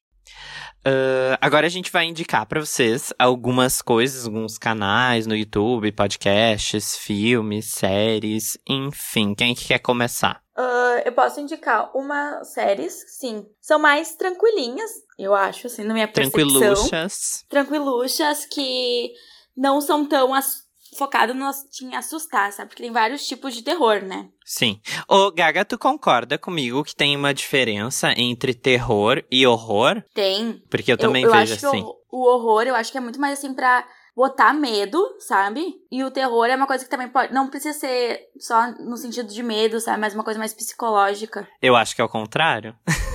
[0.86, 6.96] Ah, agora a gente vai indicar pra vocês algumas coisas, alguns canais no YouTube, podcasts,
[6.98, 9.34] filmes, séries, enfim.
[9.36, 10.42] Quem que quer começar?
[10.56, 13.46] Ah, eu posso indicar umas séries, sim.
[13.62, 16.60] São mais tranquilinhas, eu acho, assim, na minha percepção.
[16.60, 17.46] Tranquiluchas.
[17.50, 19.12] Tranquiluchas que
[19.56, 20.64] não são tão ass-
[21.00, 21.50] focado no,
[21.82, 22.70] em assustar, sabe?
[22.70, 24.28] Porque tem vários tipos de terror, né?
[24.46, 24.80] Sim.
[25.08, 30.04] Ô, Gaga, tu concorda comigo que tem uma diferença entre terror e horror?
[30.14, 30.62] Tem.
[30.70, 31.82] Porque eu, também eu vejo acho assim.
[31.82, 35.76] Que o, o horror, eu acho que é muito mais assim pra botar medo, sabe?
[35.90, 37.34] E o terror é uma coisa que também pode.
[37.34, 40.02] Não precisa ser só no sentido de medo, sabe?
[40.02, 41.48] Mas uma coisa mais psicológica.
[41.62, 42.76] Eu acho que é o contrário.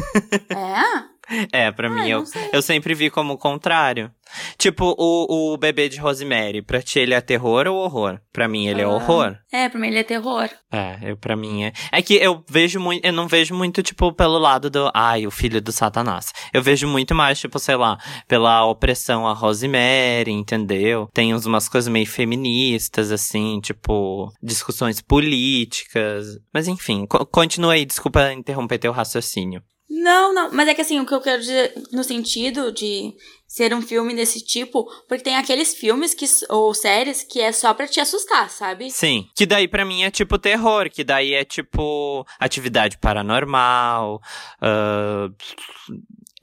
[0.51, 1.14] É?
[1.53, 2.51] É, pra mim, eu eu, não sei.
[2.53, 4.11] eu sempre vi como o contrário.
[4.59, 8.19] Tipo, o, o bebê de Rosemary, pra ti ele é terror ou horror?
[8.33, 8.89] Pra mim ele é Ah.
[8.89, 9.37] horror.
[9.53, 10.49] É, pra mim ele é terror.
[10.73, 11.73] É, eu, pra mim é.
[11.93, 13.05] É que eu vejo muito.
[13.05, 14.91] Eu não vejo muito, tipo, pelo lado do.
[14.95, 16.33] Ai, o filho do Satanás.
[16.53, 21.09] Eu vejo muito mais, tipo, sei lá, pela opressão a Rosemary, entendeu?
[21.13, 26.27] Tem umas coisas meio feministas, assim, tipo, discussões políticas.
[26.53, 29.63] Mas enfim, co- continua aí, desculpa interromper teu raciocínio.
[29.89, 33.15] Não, não, mas é que assim, o que eu quero dizer no sentido de
[33.47, 37.73] ser um filme desse tipo, porque tem aqueles filmes que, ou séries que é só
[37.73, 38.91] pra te assustar, sabe?
[38.91, 39.29] Sim.
[39.37, 44.21] Que daí pra mim é tipo terror, que daí é tipo atividade paranormal,
[44.61, 45.29] ah,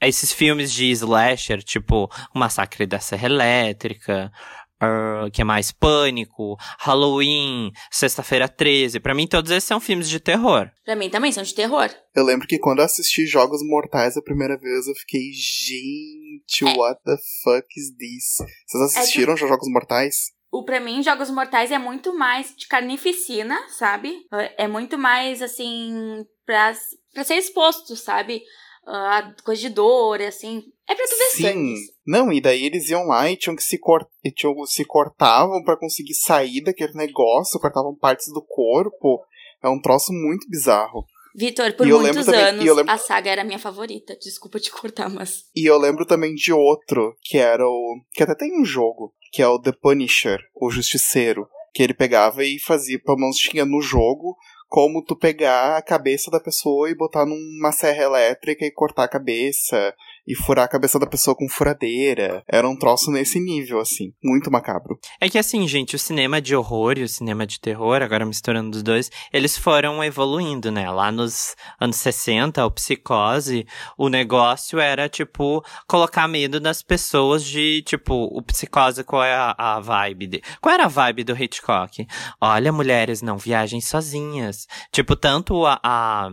[0.00, 4.32] esses filmes de slasher, tipo O Massacre da Serra Elétrica,
[4.82, 8.98] ah, que é mais pânico, Halloween, Sexta-feira 13.
[9.00, 10.68] Pra mim todos esses são filmes de terror.
[10.84, 11.88] Pra mim também são de terror.
[12.14, 16.76] Eu lembro que quando eu assisti Jogos Mortais a primeira vez, eu fiquei, gente, É.
[16.76, 18.36] what the fuck is this?
[18.66, 20.32] Vocês assistiram Jogos Mortais?
[20.50, 24.14] O pra mim, Jogos Mortais é muito mais de carnificina, sabe?
[24.58, 26.74] É muito mais assim pra,
[27.14, 28.42] pra ser exposto, sabe?
[28.86, 30.62] A coisa de dor, assim.
[30.88, 31.42] É pra tu ver Sim.
[31.42, 31.74] sangue.
[32.06, 34.06] Não, e daí eles iam lá e tinham que se, cor...
[34.36, 39.22] tinham, se cortavam pra conseguir sair daquele negócio, cortavam partes do corpo.
[39.62, 41.06] É um troço muito bizarro.
[41.34, 44.14] Vitor, por muitos também- anos, lembro- a saga era a minha favorita.
[44.20, 45.44] Desculpa te cortar, mas.
[45.56, 48.00] E eu lembro também de outro, que era o.
[48.12, 51.46] que até tem um jogo, que é o The Punisher, o Justiceiro.
[51.74, 54.36] Que ele pegava e fazia, pelo menos tinha no jogo,
[54.72, 59.08] como tu pegar a cabeça da pessoa e botar numa serra elétrica e cortar a
[59.08, 59.94] cabeça.
[60.26, 62.42] E furar a cabeça da pessoa com furadeira.
[62.48, 64.12] Era um troço nesse nível, assim.
[64.22, 64.98] Muito macabro.
[65.20, 68.76] É que assim, gente, o cinema de horror e o cinema de terror, agora misturando
[68.76, 70.90] os dois, eles foram evoluindo, né?
[70.90, 73.66] Lá nos anos 60, o Psicose,
[73.98, 79.54] o negócio era, tipo, colocar medo nas pessoas de, tipo, o Psicose, qual é a,
[79.58, 80.26] a vibe?
[80.26, 80.42] De...
[80.60, 82.06] Qual era a vibe do Hitchcock?
[82.40, 84.66] Olha, mulheres, não viajem sozinhas.
[84.92, 86.28] Tipo, tanto a, a,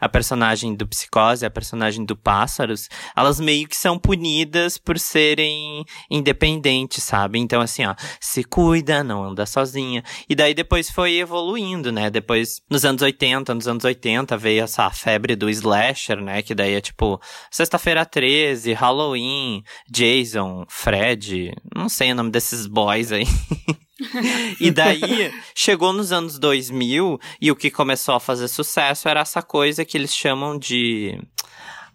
[0.00, 2.88] a personagem do Psicose, a personagem do Pássaros,
[3.24, 7.38] elas meio que são punidas por serem independentes, sabe?
[7.38, 10.02] Então, assim, ó, se cuida, não anda sozinha.
[10.28, 12.10] E daí depois foi evoluindo, né?
[12.10, 16.42] Depois, nos anos 80, nos anos 80, veio essa febre do slasher, né?
[16.42, 23.10] Que daí é tipo, sexta-feira 13, Halloween, Jason, Fred, não sei o nome desses boys
[23.10, 23.26] aí.
[24.60, 29.42] e daí, chegou nos anos 2000 e o que começou a fazer sucesso era essa
[29.42, 31.18] coisa que eles chamam de.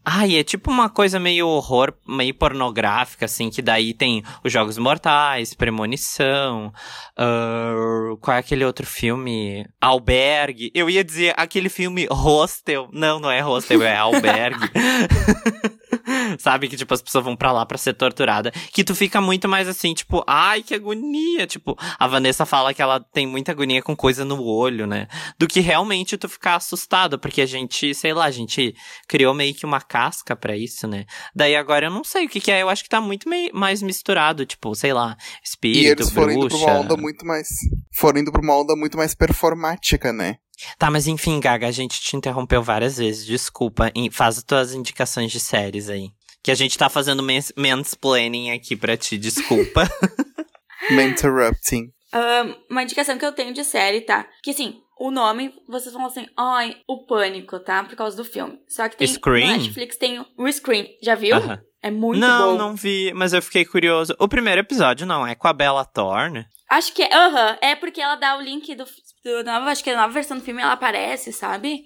[0.04, 4.78] Ai, é tipo uma coisa meio horror, meio pornográfica, assim, que daí tem os Jogos
[4.78, 6.74] Mortais, Premonição,
[7.18, 9.68] uh, qual é aquele outro filme?
[9.80, 10.72] Albergue.
[10.74, 12.90] Eu ia dizer aquele filme Hostel.
[12.92, 14.70] Não, não é Hostel, é Albergue.
[16.40, 16.68] Sabe?
[16.68, 18.52] Que, tipo, as pessoas vão pra lá pra ser torturada.
[18.72, 21.48] Que tu fica muito mais assim, tipo, ai, que agonia.
[21.48, 25.08] Tipo, a Vanessa fala que ela tem muita agonia com coisa no olho, né?
[25.38, 27.20] Do que realmente tu ficar assustado.
[27.20, 28.76] Porque a gente, sei lá, a gente
[29.08, 31.06] criou meio que uma casca para isso, né?
[31.36, 32.62] Daí agora eu não sei o que, que é.
[32.62, 34.46] Eu acho que tá muito meio, mais misturado.
[34.46, 36.56] Tipo, sei lá, espírito, e eles foram bruxa.
[36.56, 37.48] indo pra uma onda muito mais.
[37.94, 40.38] Foram indo pra uma onda muito mais performática, né?
[40.78, 43.26] Tá, mas enfim, Gaga, a gente te interrompeu várias vezes.
[43.26, 43.92] Desculpa.
[44.12, 46.10] Faz as tuas indicações de séries aí.
[46.44, 49.90] Que a gente tá fazendo mans mansplaining aqui pra ti, desculpa.
[50.90, 51.92] Interrupting.
[52.14, 54.26] Uh, uma indicação que eu tenho de série, tá?
[54.42, 57.84] Que assim, o nome, vocês vão assim, ai, o pânico, tá?
[57.84, 58.58] Por causa do filme.
[58.68, 59.48] Só que tem Scream?
[59.48, 60.86] no Netflix tem o Scream.
[61.04, 61.38] Já viu?
[61.38, 61.60] Uh -huh.
[61.82, 62.58] É muito não, bom.
[62.58, 64.14] Não, não vi, mas eu fiquei curioso.
[64.20, 66.46] O primeiro episódio não é com a Bella Thorne?
[66.70, 67.52] Acho que é, aham.
[67.52, 68.86] Uh -huh, é porque ela dá o link do,
[69.24, 71.84] do nova, acho que a nova versão do filme ela aparece, sabe?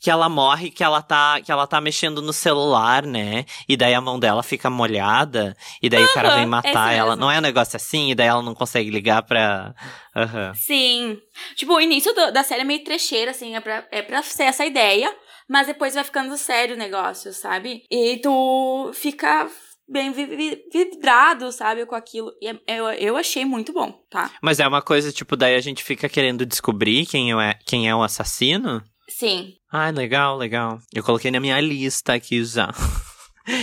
[0.00, 3.44] que ela morre, que ela tá, que ela tá mexendo no celular, né?
[3.68, 7.10] E daí a mão dela fica molhada, e daí uhum, o cara vem matar ela.
[7.10, 7.20] mesmo.
[7.20, 9.74] Não é um negócio assim, e daí ela não consegue ligar pra.
[10.14, 10.54] Uhum.
[10.54, 11.18] Sim.
[11.54, 14.44] Tipo, o início do, da série é meio trecheira, assim, é pra, é pra ser
[14.44, 15.14] essa ideia,
[15.48, 17.84] mas depois vai ficando sério o negócio, sabe?
[17.90, 19.48] E tu fica
[19.88, 22.32] bem vidrado, sabe, com aquilo.
[22.40, 24.30] E eu, eu achei muito bom, tá?
[24.42, 27.94] Mas é uma coisa, tipo, daí a gente fica querendo descobrir quem é, quem é
[27.94, 28.82] o assassino?
[29.08, 29.54] Sim.
[29.70, 30.78] Ah, legal, legal.
[30.92, 32.70] Eu coloquei na minha lista aqui já.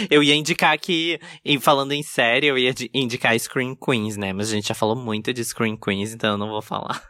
[0.10, 4.32] Eu ia indicar aqui, e falando em série, eu ia indicar Screen Queens, né?
[4.32, 7.04] Mas a gente já falou muito de Screen Queens, então eu não vou falar.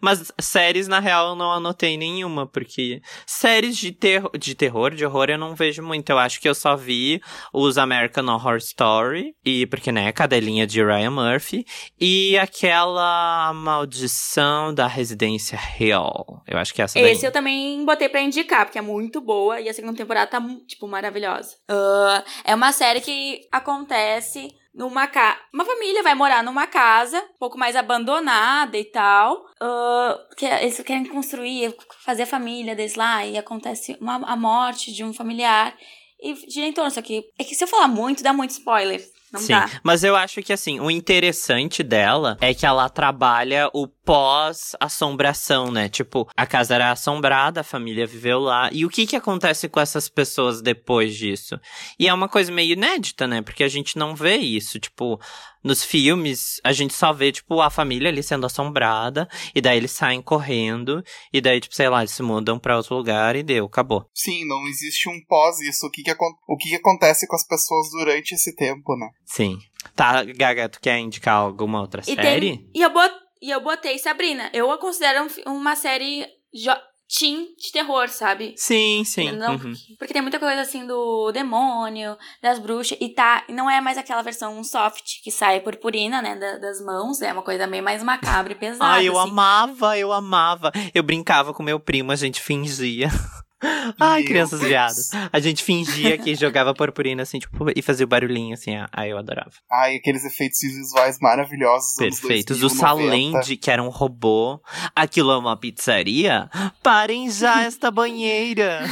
[0.00, 5.04] Mas séries, na real, eu não anotei nenhuma, porque séries de, ter de terror, de
[5.04, 6.10] horror, eu não vejo muito.
[6.10, 7.20] Eu acho que eu só vi
[7.52, 11.64] os American Horror Story, e porque, né, cadelinha de Ryan Murphy,
[12.00, 16.40] e aquela maldição da Residência Hill.
[16.46, 17.12] Eu acho que é essa daí.
[17.12, 20.42] Esse eu também botei pra indicar, porque é muito boa, e a segunda temporada tá,
[20.66, 21.56] tipo, maravilhosa.
[21.70, 25.38] Uh, é uma série que acontece numa casa.
[25.52, 29.44] Uma família vai morar numa casa, um pouco mais abandonada e tal.
[29.60, 34.92] Uh, que eles querem construir, fazer a família deles lá, e acontece uma, a morte
[34.92, 35.76] de um familiar.
[36.22, 37.24] E gira em torno, só que.
[37.38, 39.00] É que se eu falar muito, dá muito spoiler.
[39.32, 39.70] Não Sim, dá.
[39.82, 45.88] mas eu acho que assim, o interessante dela é que ela trabalha o pós-assombração, né?
[45.88, 48.68] Tipo, a casa era assombrada, a família viveu lá.
[48.72, 51.60] E o que que acontece com essas pessoas depois disso?
[51.96, 53.40] E é uma coisa meio inédita, né?
[53.40, 54.80] Porque a gente não vê isso.
[54.80, 55.20] Tipo,
[55.62, 59.28] nos filmes, a gente só vê, tipo, a família ali sendo assombrada.
[59.54, 61.04] E daí eles saem correndo.
[61.32, 64.06] E daí, tipo, sei lá, eles se mudam pra outro lugar e deu, acabou.
[64.12, 65.86] Sim, não existe um pós isso.
[65.86, 69.08] O que que, o que que acontece com as pessoas durante esse tempo, né?
[69.30, 69.60] Sim.
[69.94, 72.56] Tá, Gaga, tu quer indicar alguma outra E, série?
[72.56, 74.50] tem, e, eu bot, e eu botei Sabrina.
[74.52, 76.72] Eu a considero um, uma série jo,
[77.08, 78.54] teen de terror, sabe?
[78.56, 79.30] Sim, sim.
[79.30, 79.72] Não, uhum.
[79.98, 83.44] porque, tem muita coisa assim do demônio, das bruxas, e tá.
[83.48, 86.34] Não é mais aquela versão soft que sai purpurina, né?
[86.34, 87.22] da- das mãos.
[87.22, 88.84] É uma coisa bem mais macabra e pesada.
[88.94, 89.30] Ai, eu assim.
[89.30, 90.72] amava, eu amava.
[90.92, 93.08] Eu brincava com meu primo, a gente fingia.
[94.00, 94.70] Ai, Meu crianças Deus.
[94.70, 95.10] viadas.
[95.32, 98.74] A gente fingia que jogava purpurina assim, tipo, e fazia o barulhinho assim.
[98.76, 99.50] ah, Ai, eu adorava.
[99.70, 101.94] Ai, aqueles efeitos visuais maravilhosos.
[101.96, 102.58] Perfeitos.
[102.60, 103.32] 2000, O 90.
[103.42, 104.60] Salend, que era um robô.
[104.94, 106.48] Aquilo é uma pizzaria?
[106.82, 108.80] Parem já esta banheira.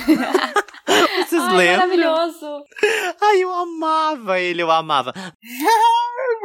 [1.28, 1.76] Vocês Ai, lembram?
[1.88, 2.64] maravilhoso!
[3.20, 5.12] Ai, eu amava ele, eu amava.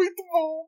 [0.03, 0.65] É muito bom.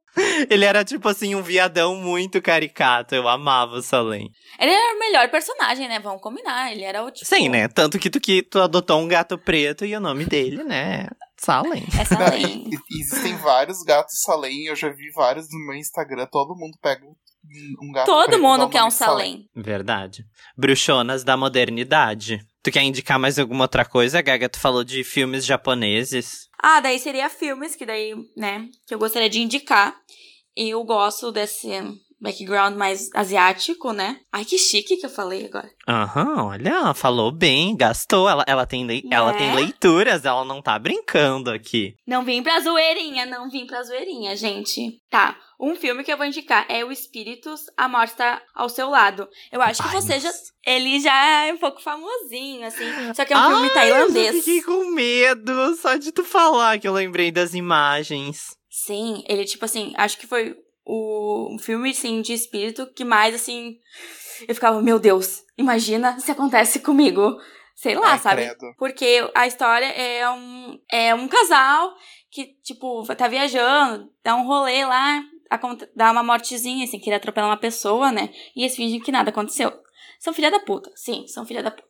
[0.49, 3.13] Ele era tipo assim, um viadão muito caricato.
[3.15, 4.29] Eu amava o Salem.
[4.59, 5.99] Ele era o melhor personagem, né?
[5.99, 6.71] Vamos combinar.
[6.71, 7.25] Ele era o tipo.
[7.27, 7.67] Sim, né?
[7.67, 11.07] Tanto que tu, que tu adotou um gato preto e o nome dele, né?
[11.37, 11.83] Salem.
[12.31, 12.65] Lei.
[12.71, 17.05] e- Existem vários gatos Salem, eu já vi vários no meu Instagram, todo mundo pega
[17.05, 19.17] um- gato Todo preto mundo quer um Salem.
[19.33, 19.49] Salem.
[19.55, 20.25] Verdade.
[20.57, 22.39] Bruxonas da modernidade.
[22.63, 24.49] Tu quer indicar mais alguma outra coisa, Gaga?
[24.49, 26.47] Tu falou de filmes japoneses.
[26.67, 29.95] Ah, daí seria filmes, que daí, né, que eu gostaria de indicar.
[30.55, 31.69] Eu gosto desse,
[32.19, 34.17] background mais asiático, né?
[34.31, 35.69] Ai, que chique que eu falei agora.
[35.87, 38.27] Aham, olha, falou bem, gastou.
[38.29, 39.37] Ela, ela, tem, lei- ela Né?
[39.37, 41.95] tem leituras, ela não tá brincando aqui.
[42.07, 44.99] Não vim pra zoeirinha, não vim pra zoeirinha, gente.
[45.09, 48.89] Tá, um filme que eu vou indicar é O Espíritos, A Morte Tá ao Seu
[48.89, 49.27] Lado.
[49.51, 50.31] Eu acho que Ai, você já...
[50.67, 52.85] Ele já é um pouco famosinho, assim.
[53.13, 54.27] Só que é um filme Ai, tailandês.
[54.35, 58.55] Eu fiquei com medo só de tu falar que eu lembrei das imagens.
[58.69, 60.55] Sim, ele, tipo assim, acho que foi
[60.85, 63.77] o filme, assim, de espírito que mais, assim...
[64.47, 67.37] Eu ficava, meu Deus, imagina se acontece comigo.
[67.73, 68.45] Sei lá, Ai, sabe?
[68.45, 68.75] credo.
[68.77, 71.93] Porque a história é um, é um casal
[72.29, 75.23] que, tipo, tá viajando, dá um rolê lá,
[75.95, 78.29] dá uma mortezinha, assim, queria atropelar uma pessoa, né?
[78.55, 79.71] E eles fingem que nada aconteceu.
[80.19, 80.91] São filha da puta.
[80.95, 81.87] Sim, são filha da puta.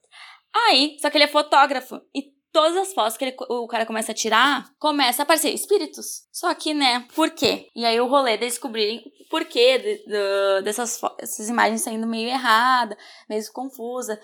[0.68, 2.02] Aí, só que ele é fotógrafo.
[2.14, 6.24] E todas as fotos que ele- o cara começa a tirar, começa a aparecer espíritos.
[6.32, 7.68] Só que, né, por quê?
[7.76, 12.30] E aí o rolê de descobrirem o porquê de- do- dessas essas imagens saindo meio
[12.30, 12.98] errada,
[13.30, 14.18] meio confusa.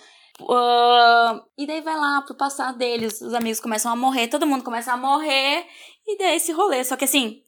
[0.50, 4.64] Ah, e daí vai lá pro passado deles, os amigos começam a morrer, todo mundo
[4.64, 5.66] começa a morrer,
[6.08, 6.84] e daí esse rolê.
[6.86, 7.42] Só que assim,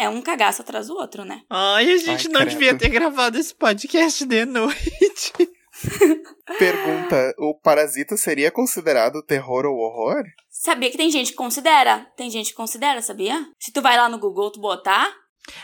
[0.00, 1.42] é um cagaço atrás do outro, né?
[1.48, 2.50] Ai, a gente Ai, não credo.
[2.50, 5.32] devia ter gravado esse podcast de noite.
[6.58, 10.22] Pergunta: o Parasita seria considerado terror ou horror?
[10.48, 12.06] Sabia que tem gente que considera?
[12.16, 13.46] Tem gente que considera, sabia?
[13.58, 15.12] Se tu vai lá no Google, tu botar,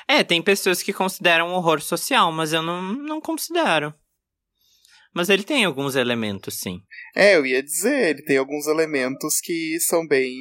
[0.06, 3.94] É, tem pessoas que consideram horror social, mas eu não, não considero.
[5.14, 6.80] Mas ele tem alguns elementos, sim.
[7.16, 10.32] É, eu ia dizer, ele tem alguns elementos que são bem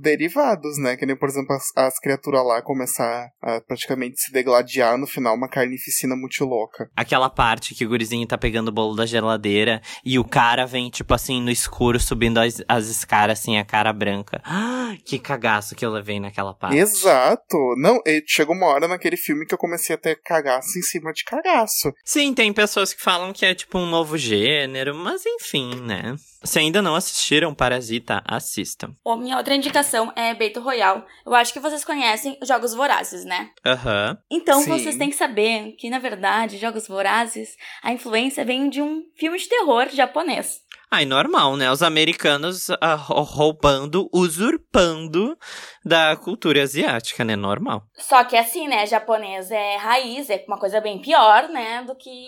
[0.00, 0.96] derivados, né?
[0.96, 5.34] Que nem, por exemplo, as, as criaturas lá começar a praticamente se degladiar no final,
[5.34, 6.90] uma carnificina muito louca.
[6.96, 10.90] Aquela parte que o gurizinho tá pegando o bolo da geladeira e o cara vem,
[10.90, 14.40] tipo assim, no escuro, subindo as, as escadas, assim, a cara branca.
[14.44, 16.76] Ah, que cagaço que eu levei naquela parte.
[16.76, 17.56] Exato!
[17.76, 21.24] Não, chegou uma hora naquele filme que eu comecei a ter cagaço em cima de
[21.24, 21.92] cagaço.
[22.04, 26.16] Sim, tem pessoas que falam que é tipo um novo gênero, mas enfim, né?
[26.42, 28.94] Se ainda não assistiram Parasita, assistam.
[29.04, 31.04] Ó, minha outra indicação é Beito Royal.
[31.26, 33.50] Eu acho que vocês conhecem os Jogos Vorazes, né?
[33.66, 34.16] Aham.
[34.30, 34.70] Então Sim.
[34.70, 39.38] vocês têm que saber que, na verdade, Jogos Vorazes, a influência vem de um filme
[39.38, 40.60] de terror japonês.
[40.90, 41.70] Aí, normal, né?
[41.70, 45.36] Os americanos ah, rou- roubando, usurpando
[45.84, 47.36] da cultura asiática, né?
[47.36, 47.82] Normal.
[47.96, 52.26] Só que assim, né, japonês é raiz, é uma coisa bem pior, né, do que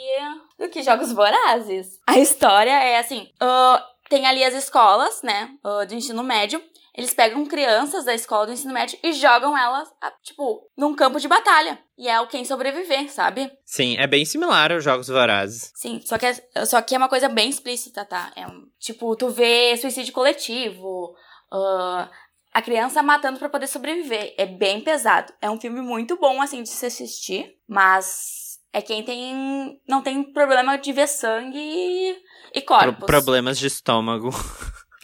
[0.59, 1.99] do que Jogos Vorazes.
[2.07, 6.63] A história é assim, ah, tem ali as escolas, né, ah, de ensino médio.
[6.93, 9.89] Eles pegam crianças da escola do ensino médio e jogam elas,
[10.23, 11.79] tipo, num campo de batalha.
[11.97, 13.51] E é o quem sobreviver, sabe?
[13.65, 15.71] Sim, é bem similar aos Jogos Vorazes.
[15.77, 18.33] Sim, só que é, só que é uma coisa bem explícita, tá?
[18.35, 21.15] É um, tipo, tu vê suicídio coletivo,
[21.53, 22.11] ah,
[22.53, 24.35] a criança matando pra poder sobreviver.
[24.37, 25.33] É bem pesado.
[25.41, 29.79] É um filme muito bom, assim, de se assistir, mas é quem tem.
[29.89, 32.11] não tem problema de ver sangue e,
[32.55, 33.07] e Pro- corpos.
[33.07, 34.31] problemas de estômago.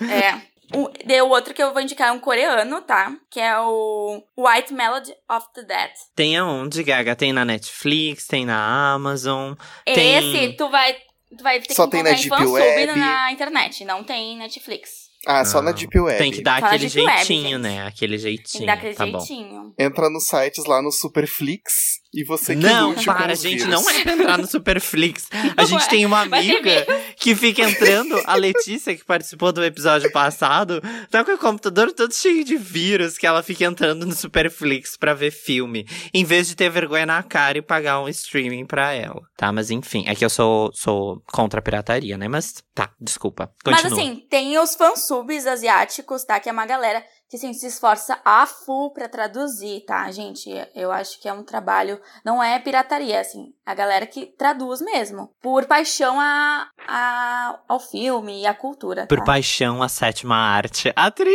[0.00, 0.56] É.
[0.76, 3.16] O, de- o outro que eu vou indicar é um coreano, tá?
[3.30, 5.90] Que é o White Melody of the Dead.
[6.16, 7.14] Tem aonde, Gaga?
[7.14, 9.54] Tem na Netflix, tem na Amazon.
[9.84, 10.96] Tem- Esse tu vai.
[11.36, 12.98] Tu vai ter Só que tem na encontrar em Deep Web.
[13.00, 14.90] na internet, não tem Netflix.
[15.26, 16.18] Ah, só Ah, na Deep Web.
[16.18, 17.58] Tem que dar Só aquele Web, jeitinho, gente.
[17.58, 17.86] né?
[17.86, 18.60] Aquele Tem jeitinho.
[18.60, 19.18] que dar aquele tá bom.
[19.18, 19.74] jeitinho.
[19.78, 21.72] Entra nos sites lá no Superflix
[22.16, 23.68] e você que Não, lute com para, os gente, vírus.
[23.72, 25.28] não é pra entrar no Superflix.
[25.56, 25.88] A Não gente é.
[25.88, 26.86] tem uma amiga
[27.16, 32.12] que fica entrando, a Letícia, que participou do episódio passado, tá com o computador todo
[32.14, 36.54] cheio de vírus, que ela fica entrando no Superflix pra ver filme, em vez de
[36.54, 39.20] ter vergonha na cara e pagar um streaming pra ela.
[39.36, 42.28] Tá, mas enfim, é que eu sou, sou contra a pirataria, né?
[42.28, 43.50] Mas tá, desculpa.
[43.64, 43.82] Continua.
[43.82, 46.38] Mas assim, tem os fansubs asiáticos, tá?
[46.40, 50.48] Que é uma galera que assim, se esforça a full pra traduzir, tá, gente?
[50.74, 55.34] Eu acho que é um trabalho, não é pirataria, assim, a galera que traduz mesmo,
[55.40, 59.06] por paixão a, a, ao filme e à cultura.
[59.06, 59.24] Por tá?
[59.24, 60.92] paixão, a sétima arte.
[60.94, 61.34] A tri...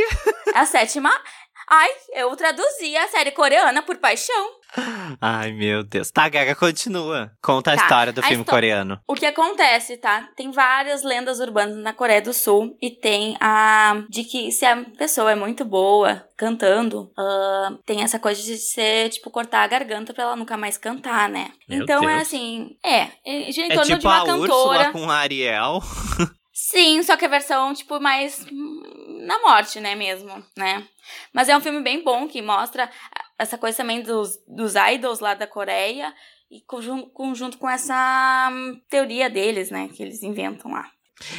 [0.55, 1.09] A sétima.
[1.69, 4.49] Ai, eu traduzi a série coreana por paixão.
[5.19, 6.09] Ai, meu Deus.
[6.11, 7.31] Tá, Gaga, continua.
[7.41, 8.99] Conta a Tá, história do a filme histó- coreano.
[9.07, 10.29] O que acontece, tá?
[10.35, 14.83] Tem várias lendas urbanas na Coreia do Sul e tem a de que se a
[14.97, 20.13] pessoa é muito boa cantando, ah, tem essa coisa de ser, tipo, cortar a garganta
[20.13, 21.51] pra ela nunca mais cantar, né?
[21.67, 22.21] Meu então é Deus.
[22.27, 24.41] assim, é, é gira em É torno de tipo uma a cantora.
[24.41, 25.79] Úrsula com a Ariel.
[26.53, 30.83] Sim, só que a versão, tipo, mais hum, na morte, né, mesmo, né?
[31.33, 32.89] Mas é um filme bem bom que mostra
[33.41, 36.13] essa coisa também dos, dos idols lá da Coreia
[36.49, 40.85] e conjun- conjunto com essa hum, teoria deles, né, que eles inventam lá.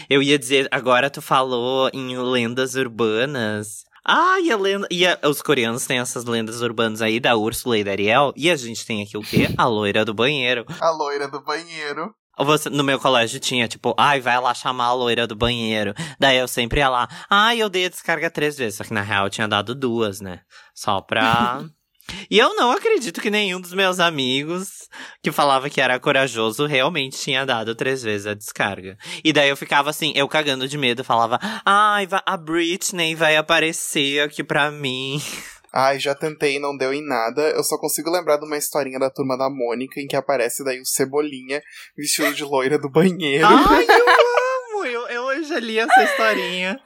[0.08, 3.84] Eu ia dizer, agora tu falou em lendas urbanas.
[4.04, 4.86] Ah, e a lenda.
[4.90, 8.32] E a- os coreanos têm essas lendas urbanas aí da Úrsula e da Ariel.
[8.36, 9.48] E a gente tem aqui o quê?
[9.56, 10.64] A loira do banheiro.
[10.80, 12.12] A loira do banheiro.
[12.38, 15.94] Você, no meu colégio tinha, tipo, ai, vai lá chamar a loira do banheiro.
[16.18, 18.78] Daí eu sempre ia lá, ai, eu dei a descarga três vezes.
[18.78, 20.40] Só que na real eu tinha dado duas, né?
[20.74, 21.62] Só pra.
[22.30, 24.88] e eu não acredito que nenhum dos meus amigos
[25.22, 28.96] que falava que era corajoso realmente tinha dado três vezes a descarga.
[29.24, 34.20] E daí eu ficava assim, eu cagando de medo, falava, ai, a Britney vai aparecer
[34.20, 35.20] aqui pra mim.
[35.74, 37.40] Ai, já tentei, não deu em nada.
[37.48, 40.78] Eu só consigo lembrar de uma historinha da turma da Mônica em que aparece daí
[40.78, 41.62] o Cebolinha
[41.96, 43.46] vestido de loira do banheiro.
[43.46, 44.04] Ai, eu
[44.84, 44.84] amo!
[44.84, 46.78] Eu, eu já li essa historinha.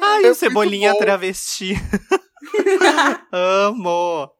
[0.00, 1.74] Ai, É o Cebolinha travesti.
[3.32, 4.30] amo!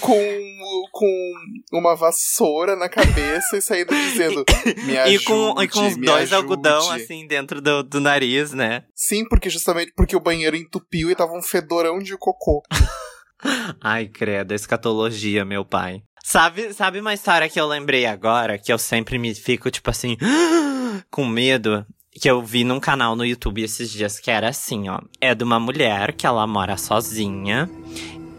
[0.00, 1.32] Com, com
[1.72, 4.44] uma vassoura na cabeça e saindo dizendo:
[4.84, 8.52] Me ajude, e com, e com os dois ajude." algodão, assim, dentro do, do nariz,
[8.52, 8.84] né?
[8.94, 12.62] Sim, porque justamente porque o banheiro entupiu e tava um fedorão de cocô.
[13.80, 16.02] Ai, credo, escatologia, meu pai.
[16.22, 20.16] Sabe, sabe uma história que eu lembrei agora, que eu sempre me fico, tipo assim,
[21.10, 21.84] com medo?
[22.12, 25.00] Que eu vi num canal no YouTube esses dias, que era assim, ó.
[25.20, 27.68] É de uma mulher que ela mora sozinha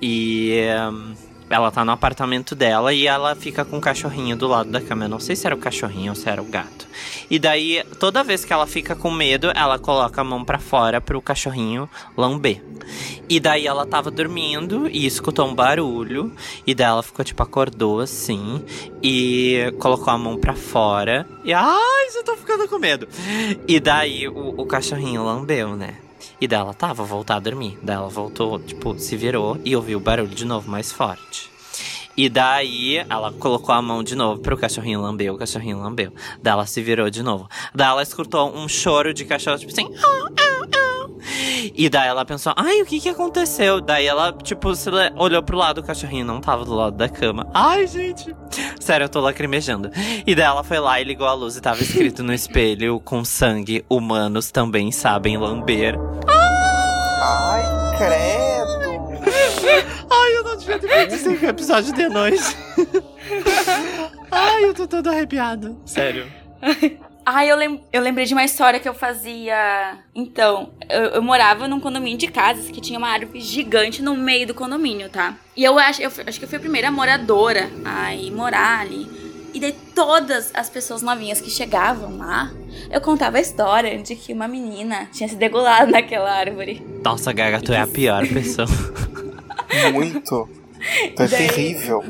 [0.06, 0.60] e
[0.92, 1.14] hum,
[1.50, 5.06] ela tá no apartamento dela e ela fica com o cachorrinho do lado da cama.
[5.06, 6.86] Eu não sei se era o cachorrinho ou se era o gato.
[7.30, 11.00] E daí, toda vez que ela fica com medo, ela coloca a mão pra fora
[11.00, 12.62] pro cachorrinho lamber.
[13.30, 16.34] E daí ela tava dormindo e escutou um barulho.
[16.68, 18.62] E daí ela ficou, tipo, acordou assim.
[19.02, 21.26] E colocou a mão pra fora.
[21.46, 23.08] E ai, já tô ficando com medo.
[23.66, 25.96] E daí o, o cachorrinho lambeu, né?
[26.42, 27.78] E daí ela tava, voltar a dormir.
[27.82, 31.53] Daí ela voltou, tipo, se virou e ouviu o barulho de novo mais forte.
[32.16, 36.14] E daí ela colocou a mão de novo pro cachorrinho lamber, o cachorrinho lambeu.
[36.42, 37.48] Daí ela se virou de novo.
[37.74, 39.90] Daí ela escutou um choro de cachorro, tipo assim.
[41.76, 43.80] E daí ela pensou, ai, o que que aconteceu?
[43.80, 44.72] Daí ela, tipo,
[45.16, 47.48] olhou pro lado, o cachorrinho não tava do lado da cama.
[47.54, 48.36] Ai, gente.
[48.80, 49.90] Sério, eu tô lacrimejando.
[50.28, 53.24] E daí ela foi lá e ligou a luz e tava escrito no espelho com
[53.24, 55.98] sangue: humanos também sabem lamber.
[56.28, 58.53] Ai, credo!
[60.10, 62.44] Ai, eu não devia ter feito esse episódio de noite.
[64.32, 65.78] Ai, eu tô todo arrepiado.
[65.86, 66.26] Sério.
[67.26, 69.98] Ai, eu, lem eu lembrei de uma história que eu fazia.
[70.14, 74.48] Então, eu, eu morava num condomínio de casas que tinha uma árvore gigante no meio
[74.48, 75.38] do condomínio, tá?
[75.56, 79.08] E eu acho, eu acho que eu fui a primeira moradora a ir morar ali.
[79.54, 82.52] E daí todas as pessoas novinhas que chegavam lá,
[82.92, 86.84] eu contava a história de que uma menina tinha se degolado naquela árvore.
[87.04, 88.68] Nossa, Gaga, tu é a pior pessoa.
[89.92, 90.50] Muito.
[91.16, 92.04] Tu é Daí- terrível.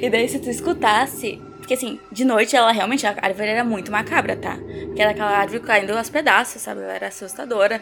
[0.00, 1.40] E daí, se tu escutasse.
[1.58, 4.56] Porque assim, de noite ela realmente, a árvore era muito macabra, tá?
[4.86, 6.80] Porque era aquela árvore caindo aos pedaços, sabe?
[6.82, 7.80] Ela era assustadora.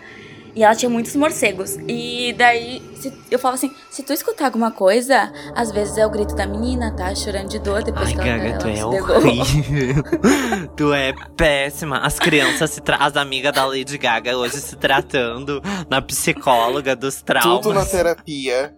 [0.55, 1.77] E ela tinha muitos morcegos.
[1.89, 6.11] E daí, se- eu falava assim: se tu escutar alguma coisa, às vezes é o
[6.11, 7.13] grito da menina, tá?
[7.15, 9.17] Chorando de dor depois Ai, que ela, Gaga, tu ela é se degolou.
[9.41, 10.05] horrível.
[10.77, 11.99] tu é péssima.
[11.99, 12.97] As crianças, se tra...
[12.99, 17.61] as amigas da Lady Gaga hoje se tratando na psicóloga dos traumas.
[17.63, 18.75] Tudo na terapia.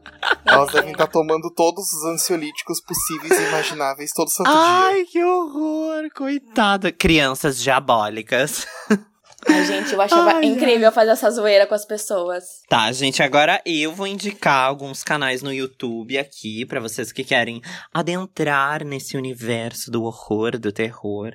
[0.47, 4.59] Elas devem estar tomando todos os ansiolíticos possíveis e imagináveis todo santo dia.
[4.59, 6.91] Ai, que horror, coitada.
[6.91, 8.67] Crianças diabólicas.
[9.49, 12.45] Ai, gente, eu achava Ai, incrível fazer essa zoeira com as pessoas.
[12.69, 17.61] Tá, gente, agora eu vou indicar alguns canais no YouTube aqui pra vocês que querem
[17.93, 21.33] adentrar nesse universo do horror, do terror.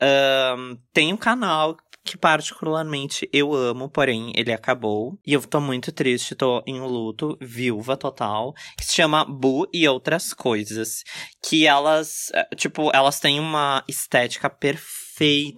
[0.00, 5.18] Ahn, tem um canal que particularmente eu amo, porém ele acabou.
[5.26, 8.52] E eu tô muito triste, tô em luto, viúva total.
[8.76, 11.04] Que se chama Bu e Outras Coisas.
[11.42, 15.01] Que elas, eh, tipo, elas têm uma estética perfeita,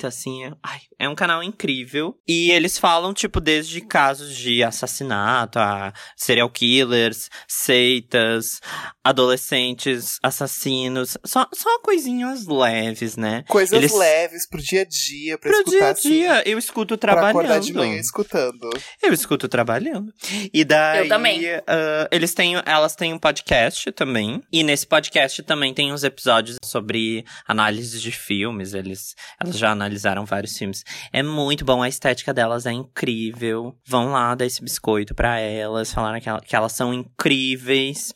[0.06, 0.52] assim.
[0.62, 2.16] Ai, é um canal incrível.
[2.26, 8.60] E eles falam, tipo, desde casos de assassinato, a serial killers, seitas,
[9.02, 11.16] adolescentes, assassinos.
[11.24, 13.44] Só, só coisinhas leves, né?
[13.48, 16.08] Coisas Eles- leves pro dia a dia, pra Pro escutar dia a assim.
[16.10, 17.30] dia, eu escuto Pra trabalhando.
[17.38, 18.70] acordar de manhã escutando.
[19.02, 20.12] Eu escuto trabalhando.
[20.52, 21.00] E daí.
[21.00, 21.40] Eu também.
[21.66, 24.42] ah, eles têm, elas têm um podcast também.
[24.52, 28.74] E nesse podcast também tem uns episódios sobre análises de filmes.
[28.74, 30.84] Eles, elas já analisaram vários filmes.
[31.12, 33.74] É muito bom, a estética delas é incrível.
[33.86, 38.12] Vão lá dar esse biscoito pra elas, falaram que, ela- que elas são incríveis.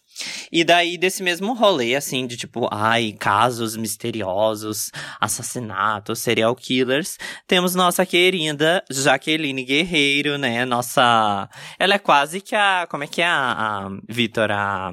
[0.50, 7.76] E daí, desse mesmo rolê, assim, de tipo, ai, casos misteriosos, assassinatos, serial killers, temos
[7.76, 10.64] nossa querida Jaqueline Guerreiro, né?
[10.64, 11.48] Nossa.
[11.78, 12.86] Ela é quase que a.
[12.90, 14.50] Como é que é a, a Vitor?
[14.50, 14.90] A,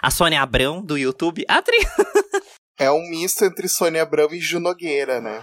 [0.00, 1.44] a Sônia Abrão do YouTube?
[1.48, 1.84] A atriz.
[2.82, 5.40] É um misto entre Sônia Abrão e Ju Nogueira, né?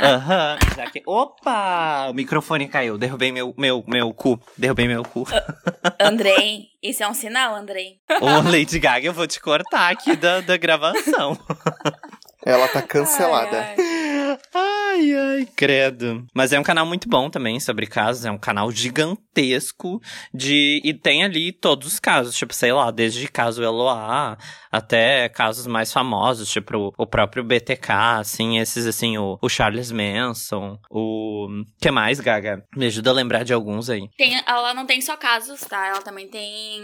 [0.00, 0.58] Aham.
[0.76, 2.08] já que- Opa!
[2.10, 2.98] O microfone caiu.
[2.98, 4.38] Derrubei meu, meu, meu cu.
[4.56, 5.24] Derrubei meu cu.
[5.98, 7.96] Andrei, isso é um sinal, Andrei.
[8.20, 11.38] Ô, Lady Gaga, eu vou te cortar aqui da, da gravação.
[12.48, 13.58] Ela tá cancelada.
[13.58, 14.78] Ai, ai.
[14.98, 16.26] Ai, ai, credo.
[16.34, 18.24] Mas é um canal muito bom também sobre casos.
[18.24, 20.00] É um canal gigantesco
[20.32, 20.80] de.
[20.82, 22.34] E tem ali todos os casos.
[22.34, 24.36] Tipo, sei lá, desde caso Eloá
[24.72, 30.78] até casos mais famosos, tipo o próprio BTK, assim, esses assim, o, o Charles Manson,
[30.90, 31.46] o.
[31.80, 32.64] que mais, Gaga?
[32.74, 34.08] Me ajuda a lembrar de alguns aí.
[34.16, 35.86] Tem, ela não tem só casos, tá?
[35.86, 36.82] Ela também tem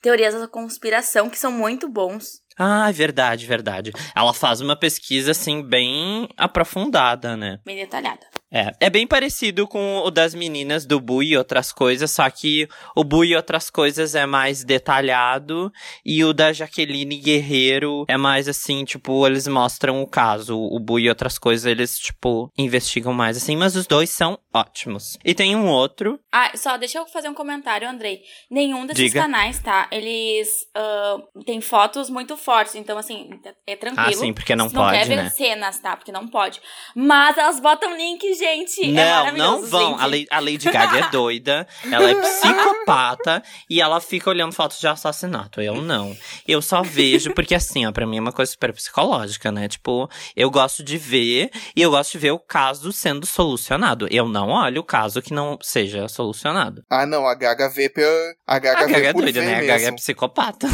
[0.00, 2.41] teorias da conspiração que são muito bons.
[2.58, 3.92] Ah, verdade, verdade.
[4.14, 7.58] Ela faz uma pesquisa, assim, bem aprofundada, né?
[7.64, 8.26] Bem detalhada.
[8.52, 12.68] É, é bem parecido com o das meninas do Bu e outras coisas, só que
[12.94, 15.72] o Bu e outras coisas é mais detalhado
[16.04, 20.58] e o da Jaqueline Guerreiro é mais assim, tipo, eles mostram o caso.
[20.58, 25.16] O Bu e outras coisas eles, tipo, investigam mais assim, mas os dois são ótimos.
[25.24, 28.20] E tem um outro, Ah, só deixa eu fazer um comentário, Andrei.
[28.50, 29.22] Nenhum desses Diga.
[29.22, 29.88] canais, tá?
[29.90, 33.30] Eles ah, têm fotos muito fortes, então assim,
[33.66, 34.08] é tranquilo.
[34.08, 35.30] ah, sim, porque não Se não quer pode, ver né?
[35.30, 35.96] cenas, tá?
[35.96, 36.60] Porque não pode.
[36.94, 38.82] Mas elas botam link, gente.
[38.84, 39.90] é Não, maravilhoso, não vão.
[39.92, 40.02] gente.
[40.02, 44.78] A, Lei- a Lady Gaga é doida, ela é psicopata e ela fica olhando fotos
[44.80, 45.60] de assassinato.
[45.60, 46.16] Eu não.
[46.46, 49.68] Eu só vejo, porque assim, ó, pra mim é uma coisa super psicológica, né?
[49.68, 54.06] Tipo, eu gosto de ver e eu gosto de ver o caso sendo solucionado.
[54.10, 56.82] Eu não olho o caso que não seja solucionado.
[56.90, 58.02] Ah, não, a Gaga vê pe...
[58.46, 59.52] a Gaga A vê Gaga é por doida, ver né?
[59.52, 59.68] A mesmo.
[59.72, 60.66] Gaga é psicopata.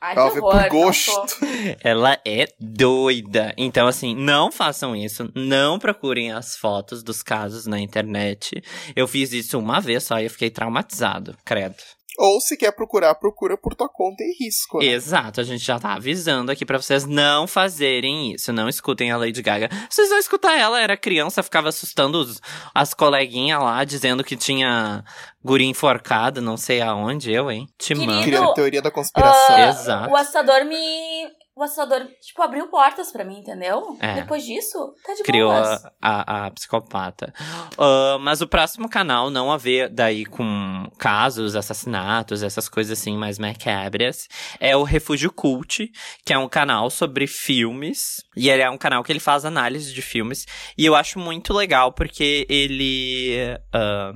[0.00, 1.46] Ai, Ela vê horror, por gosto.
[1.80, 3.54] Ela é doida.
[3.56, 5.30] Então, assim, não façam isso.
[5.34, 8.62] Não procurem as fotos dos casos na internet.
[8.96, 11.76] Eu fiz isso uma vez só e eu fiquei traumatizado, credo.
[12.18, 14.80] Ou se quer procurar, procura por tua conta e risco.
[14.80, 14.84] né?
[14.84, 18.52] Exato, a gente já tá avisando aqui pra vocês não fazerem isso.
[18.52, 19.70] Não escutem a Lady Gaga.
[19.88, 22.38] Vocês vão escutar ela, era criança, ficava assustando os-
[22.74, 25.02] as coleguinhas lá, dizendo que tinha
[25.42, 27.66] guri enforcado, não sei aonde, eu, hein?
[27.78, 28.24] Te Querido, mando.
[28.24, 29.56] Criando teoria da conspiração.
[29.56, 30.12] Ah, Exato.
[30.12, 31.21] O assustador me.
[31.54, 33.96] O assustador, tipo, abriu portas pra mim, entendeu?
[34.00, 34.14] É.
[34.14, 35.84] Depois disso, tá de criou boas.
[35.84, 37.32] a, a, a psicopata.
[37.78, 43.18] Ah, mas o próximo canal, não a ver daí com casos, assassinatos, essas coisas assim
[43.18, 44.28] mais macabras,
[44.58, 45.92] é o Refúgio Cult,
[46.24, 48.24] que é um canal sobre filmes.
[48.34, 50.46] E ele é um canal que ele faz análise de filmes.
[50.76, 53.36] E eu acho muito legal porque ele.
[53.74, 54.12] ah,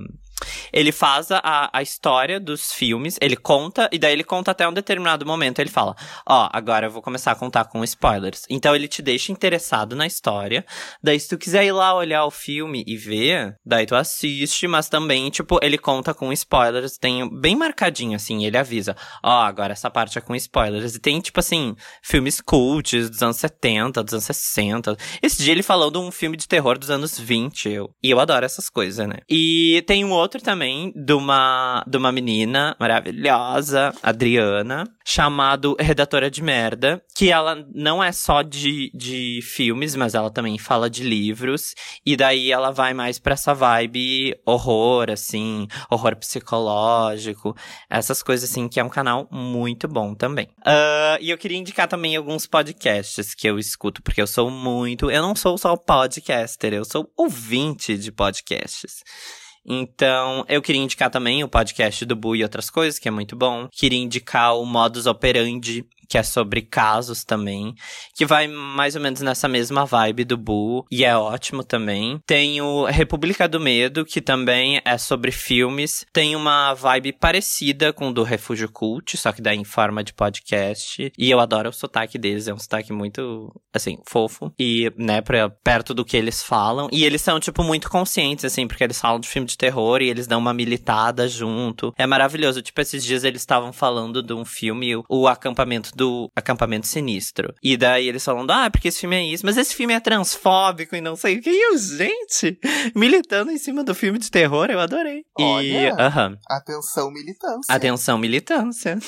[0.73, 4.73] ele faz a, a história dos filmes, ele conta, e daí ele conta até um
[4.73, 5.59] determinado momento.
[5.59, 5.95] Ele fala:
[6.29, 8.45] Ó, agora eu vou começar a contar com spoilers.
[8.49, 10.65] Então ele te deixa interessado na história.
[11.03, 14.89] Daí, se tu quiser ir lá olhar o filme e ver, daí tu assiste, mas
[14.89, 16.99] também, tipo, ele conta com spoilers.
[16.99, 20.95] Tem bem marcadinho, assim, ele avisa: Ó, agora essa parte é com spoilers.
[20.95, 24.97] E tem, tipo assim, filmes cults dos anos 70, dos anos 60.
[25.23, 27.69] Esse dia ele falou de um filme de terror dos anos 20.
[27.69, 29.19] Eu, e eu adoro essas coisas, né?
[29.29, 36.43] E tem um outro também de uma, de uma menina maravilhosa, Adriana, chamado Redatora de
[36.43, 41.75] Merda, que ela não é só de, de filmes, mas ela também fala de livros.
[42.05, 47.57] E daí ela vai mais pra essa vibe horror, assim, horror psicológico,
[47.89, 50.49] essas coisas assim, que é um canal muito bom também.
[50.65, 55.11] Ah, e eu queria indicar também alguns podcasts que eu escuto, porque eu sou muito.
[55.11, 59.03] Eu não sou só podcaster, eu sou ouvinte de podcasts.
[59.67, 63.35] Então, eu queria indicar também o podcast do Bu e outras coisas, que é muito
[63.35, 63.69] bom.
[63.73, 67.75] Queria indicar o Modus Operandi, que é sobre casos também,
[68.15, 72.21] que vai mais ou menos nessa mesma vibe do Bu, e é ótimo também.
[72.27, 76.05] Tem o República do Medo, que também é sobre filmes.
[76.13, 80.13] Tem uma vibe parecida com o do Refúgio Cult, só que daí em forma de
[80.13, 81.13] podcast.
[81.17, 84.53] E eu adoro o sotaque deles, é um sotaque muito, assim, fofo.
[84.59, 86.89] E, né, pra, perto do que eles falam.
[86.93, 90.09] E eles são, tipo, muito conscientes, assim, porque eles falam de filme de terror e
[90.09, 91.93] eles dão uma militada junto.
[91.97, 92.63] É maravilhoso.
[92.63, 97.55] Tipo, esses dias eles estavam falando de um filme, o acampamento do Acampamento Sinistro.
[97.63, 100.95] E daí eles falando, ah, porque esse filme é isso, mas esse filme é transfóbico
[100.95, 101.51] e não sei o que.
[101.51, 102.59] E eu, gente,
[102.95, 105.25] militando em cima do filme de terror, eu adorei.
[105.39, 105.95] E, Olha.
[105.99, 106.37] aham.
[106.49, 107.75] Atenção, militância.
[107.75, 108.99] Atenção, militância.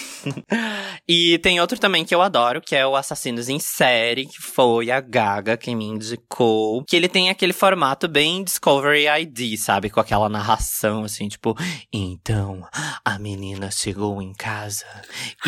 [1.07, 4.91] e tem outro também que eu adoro, que é o Assassinos em Série, que foi
[4.91, 6.83] a Gaga quem me indicou.
[6.85, 9.91] Que ele tem aquele formato bem Discovery ID, sabe?
[9.91, 11.55] Com aquela narração, assim, tipo...
[11.93, 12.67] Então,
[13.05, 14.87] a menina chegou em casa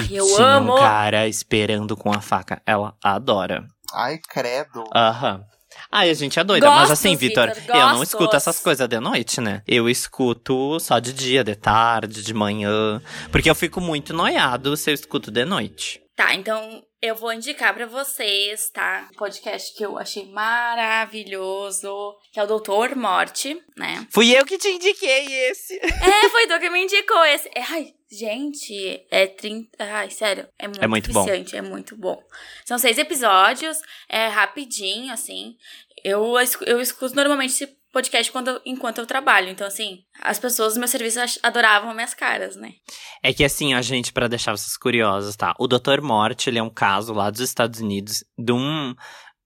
[0.09, 0.74] e eu tinha amo!
[0.74, 2.61] um cara esperando com a faca.
[2.66, 3.64] Ela adora.
[3.95, 4.85] Ai, credo.
[4.95, 5.43] Aham.
[5.91, 6.66] Ai, a gente é doida.
[6.68, 9.62] Mas Gostos, assim, Vitor, eu não escuto essas coisas de noite, né?
[9.66, 13.01] Eu escuto só de dia, de tarde, de manhã.
[13.31, 16.01] Porque eu fico muito noiado se eu escuto de noite.
[16.16, 19.09] Tá, então eu vou indicar para vocês, tá?
[19.12, 24.07] Um podcast que eu achei maravilhoso, que é o Doutor Morte, né?
[24.11, 25.78] Fui eu que te indiquei esse.
[25.78, 27.49] É, foi tu que me indicou esse.
[27.55, 29.68] É, ai, gente, é 30.
[29.78, 31.26] Ai, sério, é muito, É muito bom.
[31.28, 32.22] é muito bom.
[32.64, 35.56] São seis episódios, é rapidinho, assim.
[36.02, 36.34] Eu,
[36.66, 39.48] eu escuto normalmente esse podcast quando, enquanto eu trabalho.
[39.48, 42.74] Então, assim, as pessoas do meu serviço adoravam minhas caras, né?
[43.22, 45.54] É que assim, a gente, pra deixar vocês curiosos, tá?
[45.58, 46.00] O Dr.
[46.00, 48.94] Morte, ele é um caso lá dos Estados Unidos de um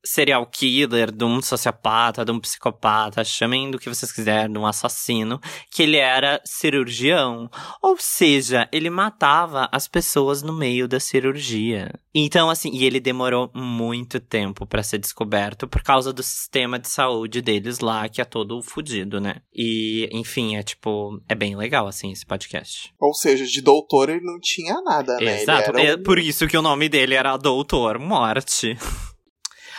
[0.04, 4.66] serial killer, de um sociopata, de um psicopata, chamem do que vocês quiserem, de um
[4.66, 5.40] assassino,
[5.70, 7.50] que ele era cirurgião.
[7.82, 11.90] Ou seja, ele matava as pessoas no meio da cirurgia.
[12.14, 16.88] Então, assim, e ele demorou muito tempo pra ser descoberto por causa do sistema de
[16.88, 19.36] saúde deles lá, que é todo fudido, né?
[19.52, 22.92] E, enfim, é tipo, é bem legal, assim, esse podcast.
[23.00, 25.42] Ou seja, de doutor ele não tinha nada, né?
[25.42, 28.76] Exato, é por isso que o nome dele era Doutor Morte.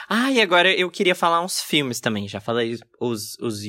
[0.07, 2.27] ah, e agora eu queria falar uns filmes também.
[2.27, 3.63] Já falei os, os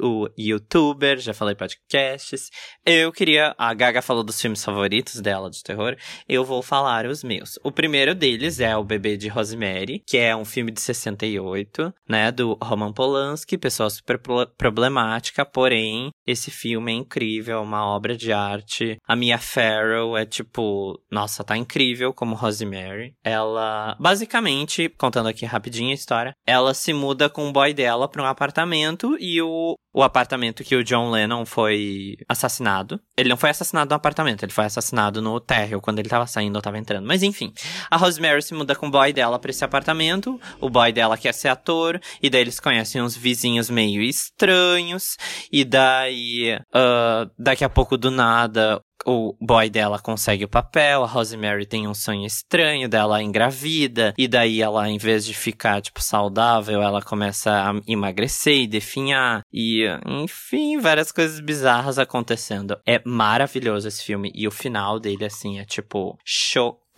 [0.00, 2.50] o youtuber, já falei podcasts.
[2.84, 3.54] Eu queria.
[3.58, 5.96] A Gaga falou dos filmes favoritos dela de terror.
[6.28, 7.58] Eu vou falar os meus.
[7.64, 12.30] O primeiro deles é O Bebê de Rosemary, que é um filme de 68, né?
[12.30, 18.16] Do Roman Polanski, pessoa super pro- problemática, porém, esse filme é incrível, é uma obra
[18.16, 18.96] de arte.
[19.06, 23.14] A Mia Farrow é tipo, nossa, tá incrível como Rosemary.
[23.24, 28.22] Ela, basicamente, contando aqui rapidinho a história, ela se muda com o boy dela pra
[28.22, 33.00] um apartamento e o, o apartamento que o John Lennon foi assassinado.
[33.16, 36.56] Ele não foi assassinado no apartamento, ele foi assassinado no térreo quando ele tava saindo
[36.56, 37.06] ou tava entrando.
[37.06, 37.52] Mas enfim,
[37.90, 40.38] a Rosemary se muda com o boy dela pra esse apartamento.
[40.60, 45.16] O boy dela quer ser ator, e daí eles conhecem uns vizinhos meio estranhos.
[45.50, 51.06] E daí, ah, daqui a pouco do nada, o boy dela consegue o papel, a
[51.06, 56.02] Rosemary tem um sonho estranho dela engravida, e daí ela, em vez de ficar, tipo,
[56.02, 62.78] saudável, ela começa a emagrecer e definhar, e, enfim, várias coisas bizarras acontecendo.
[62.86, 66.88] É maravilhoso esse filme, e o final dele, assim, é, tipo, chocante.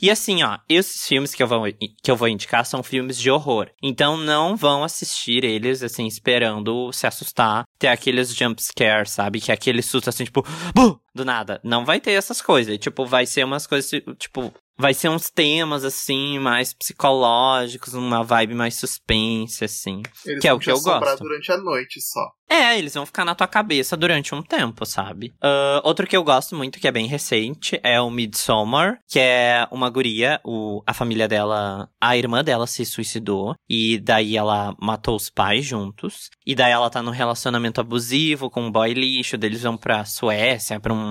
[0.00, 1.64] E assim, ó, esses filmes que eu vou,
[2.02, 3.68] que eu vou indicar são filmes de horror.
[3.82, 9.40] Então não vão assistir eles, assim, esperando se assustar, ter aqueles jump scares, sabe?
[9.40, 11.60] Que é aquele susto, assim, tipo, "Buh!" Do nada.
[11.62, 12.76] Não vai ter essas coisas.
[12.78, 18.54] Tipo, vai ser umas coisas, tipo, vai ser uns temas, assim, mais psicológicos, uma vibe
[18.54, 20.02] mais suspense, assim.
[20.26, 21.22] Eles que é o que eu gosto.
[21.22, 22.30] durante a noite só.
[22.52, 25.32] É, eles vão ficar na tua cabeça durante um tempo, sabe?
[25.40, 29.66] Ah, outro que eu gosto muito, que é bem recente, é o Midsommar, que é
[29.70, 35.16] uma guria, o, a família dela, a irmã dela se suicidou, e daí ela matou
[35.16, 39.48] os pais juntos, e daí ela tá num relacionamento abusivo com um boy lixo, daí
[39.48, 41.01] eles vão pra Suécia, pra um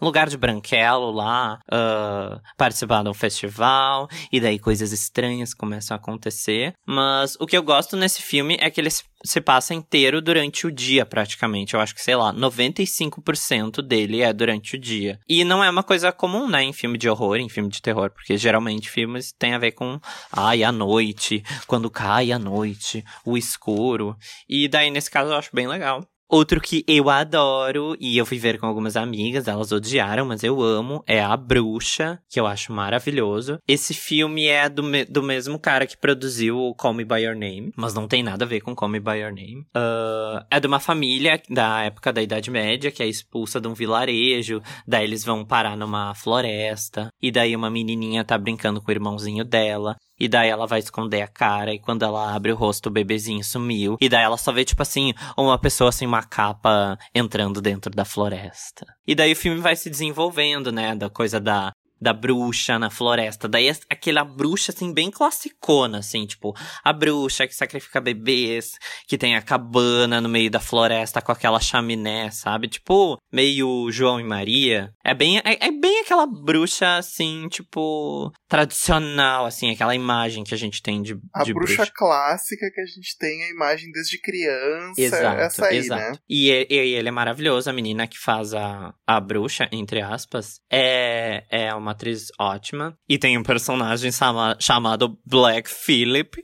[0.00, 5.98] lugar de branquelo lá, ah, participar de um festival, e daí coisas estranhas começam a
[6.00, 6.74] acontecer.
[6.86, 10.66] Mas o que eu gosto nesse filme é que ele se- se passa inteiro durante
[10.66, 11.74] o dia, praticamente.
[11.74, 15.18] Eu acho que, sei lá, 95% dele é durante o dia.
[15.28, 18.10] E não é uma coisa comum, né, em filme de horror, em filme de terror,
[18.10, 19.98] porque geralmente filmes têm a ver com,
[20.32, 24.16] ai, a noite, quando cai a noite, o escuro.
[24.48, 26.04] E daí, nesse caso, eu acho bem legal.
[26.34, 30.60] Outro que eu adoro, e eu fui ver com algumas amigas, elas odiaram, mas eu
[30.60, 33.60] amo, é A Bruxa, que eu acho maravilhoso.
[33.68, 37.36] Esse filme é do, me- do mesmo cara que produziu o Call Me By Your
[37.36, 39.64] Name, mas não tem nada a ver com Call Me By Your Name.
[39.72, 43.74] Ah, é de uma família da época da Idade Média, que é expulsa de um
[43.74, 48.92] vilarejo, daí eles vão parar numa floresta, e daí uma menininha tá brincando com o
[48.94, 52.86] irmãozinho dela, e daí ela vai esconder a cara, e quando ela abre o rosto,
[52.86, 53.96] o bebezinho sumiu.
[54.00, 58.04] E daí ela só vê, tipo assim, uma pessoa sem uma capa entrando dentro da
[58.04, 58.86] floresta.
[59.06, 60.94] E daí o filme vai se desenvolvendo, né?
[60.94, 61.72] Da coisa da.
[62.04, 63.48] Da bruxa na floresta.
[63.48, 66.52] Daí é aquela bruxa, assim, bem classicona, assim, tipo,
[66.84, 68.72] a bruxa que sacrifica bebês,
[69.08, 72.68] que tem a cabana no meio da floresta com aquela chaminé, sabe?
[72.68, 74.92] Tipo, meio João e Maria.
[75.02, 80.58] É bem, é, é bem aquela bruxa, assim, tipo, tradicional, assim, aquela imagem que a
[80.58, 85.00] gente tem de, A de bruxa, clássica que a gente tem a imagem desde criança.
[85.00, 86.02] Exato, essa aí, exato.
[86.02, 86.18] né?
[86.28, 90.60] E, e- e ele é maravilhoso, a menina que faz a, a bruxa, entre aspas,
[90.70, 92.96] é, é uma atriz ótima.
[93.08, 96.42] E tem um personagem chama- chamado Black Phillip,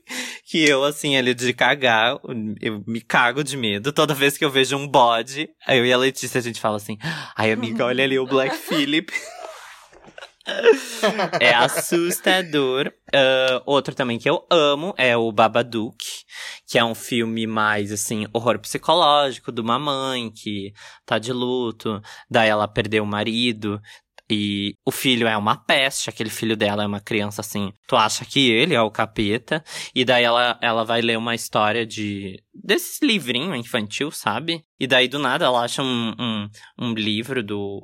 [0.48, 2.18] que eu, assim, ele de cagar,
[2.60, 3.92] eu me cago de medo.
[3.92, 6.96] Toda vez que eu vejo um bode, eu e a Letícia, a gente fala assim,
[7.36, 9.12] ai amiga, olha ali o Black Phillip.
[11.38, 12.92] é assustador.
[13.14, 15.96] Ah, outro também que eu amo é o Babadook,
[16.66, 20.72] que é um filme mais, assim, horror psicológico de uma mãe que
[21.04, 23.80] tá de luto, daí ela perdeu o marido.
[24.30, 27.72] E o filho é uma peste, aquele filho dela é uma criança assim.
[27.86, 29.64] Tu acha que ele é o capeta?
[29.94, 32.40] E daí ela, ela vai ler uma história de.
[32.54, 34.64] Desses livrinho infantil, sabe?
[34.78, 36.48] E daí do nada ela acha um, um,
[36.78, 37.82] um livro do.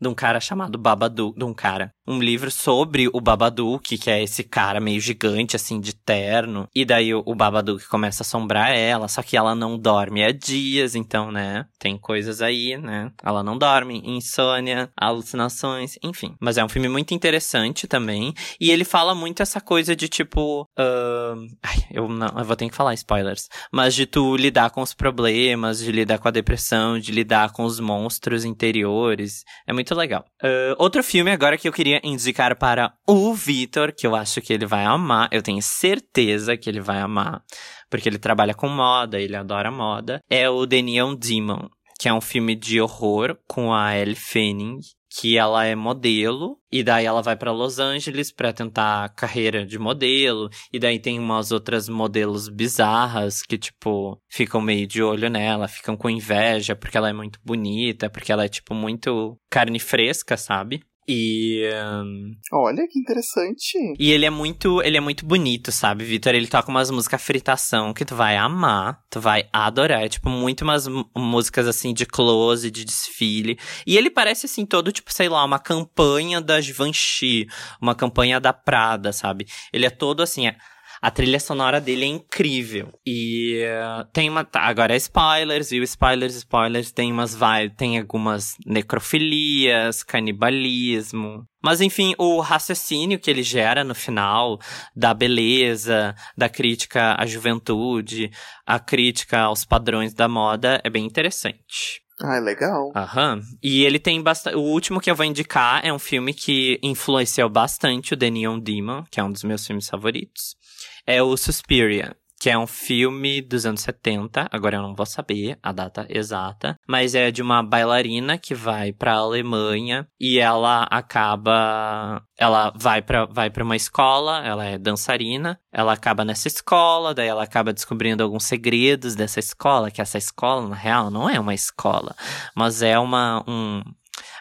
[0.00, 1.38] de um cara chamado Babadook.
[1.38, 1.92] De um cara.
[2.04, 6.68] Um livro sobre o Babadook, que é esse cara meio gigante, assim, de terno.
[6.74, 10.32] E daí o, o Babadook começa a assombrar ela, só que ela não dorme há
[10.32, 11.64] dias, então, né?
[11.78, 13.12] Tem coisas aí, né?
[13.22, 16.34] Ela não dorme, insônia, alucinações, enfim.
[16.40, 18.34] Mas é um filme muito interessante também.
[18.60, 20.62] E ele fala muito essa coisa de tipo.
[20.76, 21.46] Uh...
[21.62, 23.48] Ai, eu, não, eu vou ter que falar spoilers.
[23.72, 27.64] Mas de tu lidar com os problemas, de lidar com a depressão, de lidar com
[27.64, 29.44] os monstros interiores.
[29.66, 30.24] É muito legal.
[30.42, 34.52] Uh, outro filme agora que eu queria indicar para o Vitor, que eu acho que
[34.52, 35.28] ele vai amar.
[35.32, 37.42] Eu tenho certeza que ele vai amar.
[37.90, 40.20] Porque ele trabalha com moda, ele adora moda.
[40.30, 41.68] É o The Neon Demon
[42.02, 44.80] que é um filme de horror com a Elle Fanning,
[45.18, 49.78] que ela é modelo e daí ela vai para Los Angeles para tentar carreira de
[49.78, 55.68] modelo e daí tem umas outras modelos bizarras que tipo ficam meio de olho nela,
[55.68, 60.36] ficam com inveja porque ela é muito bonita, porque ela é tipo muito carne fresca,
[60.36, 60.82] sabe?
[61.06, 61.68] E.
[61.74, 62.34] Um...
[62.52, 63.76] Olha que interessante.
[63.98, 66.34] E ele é muito, ele é muito bonito, sabe, Vitor?
[66.34, 70.04] Ele toca umas músicas fritação que tu vai amar, tu vai adorar.
[70.04, 70.86] É, tipo, muito umas
[71.16, 73.58] músicas assim de close, de desfile.
[73.86, 77.46] E ele parece assim todo, tipo, sei lá, uma campanha da Givenchy,
[77.80, 79.46] uma campanha da Prada, sabe?
[79.72, 80.46] Ele é todo assim.
[80.46, 80.56] É
[81.02, 82.88] a trilha sonora dele é incrível.
[83.04, 84.44] E uh, tem uma.
[84.44, 91.44] Tá, agora é spoilers, e o spoilers, spoilers, tem umas vai, tem algumas necrofilias, canibalismo.
[91.60, 94.60] Mas enfim, o raciocínio que ele gera no final,
[94.94, 98.30] da beleza, da crítica à juventude,
[98.64, 102.00] a crítica aos padrões da moda, é bem interessante.
[102.20, 102.92] Ah, legal.
[102.94, 103.40] Aham.
[103.60, 104.54] E ele tem bastante.
[104.56, 108.60] O último que eu vou indicar é um filme que influenciou bastante o The Neon
[108.60, 110.61] Demon, que é um dos meus filmes favoritos
[111.06, 115.56] é o Suspiria que é um filme dos anos 70, agora eu não vou saber
[115.62, 120.82] a data exata, mas é de uma bailarina que vai para a Alemanha e ela
[120.90, 127.14] acaba ela vai para vai para uma escola, ela é dançarina, ela acaba nessa escola,
[127.14, 131.38] daí ela acaba descobrindo alguns segredos dessa escola, que essa escola na real não é
[131.38, 132.12] uma escola,
[132.56, 133.84] mas é uma um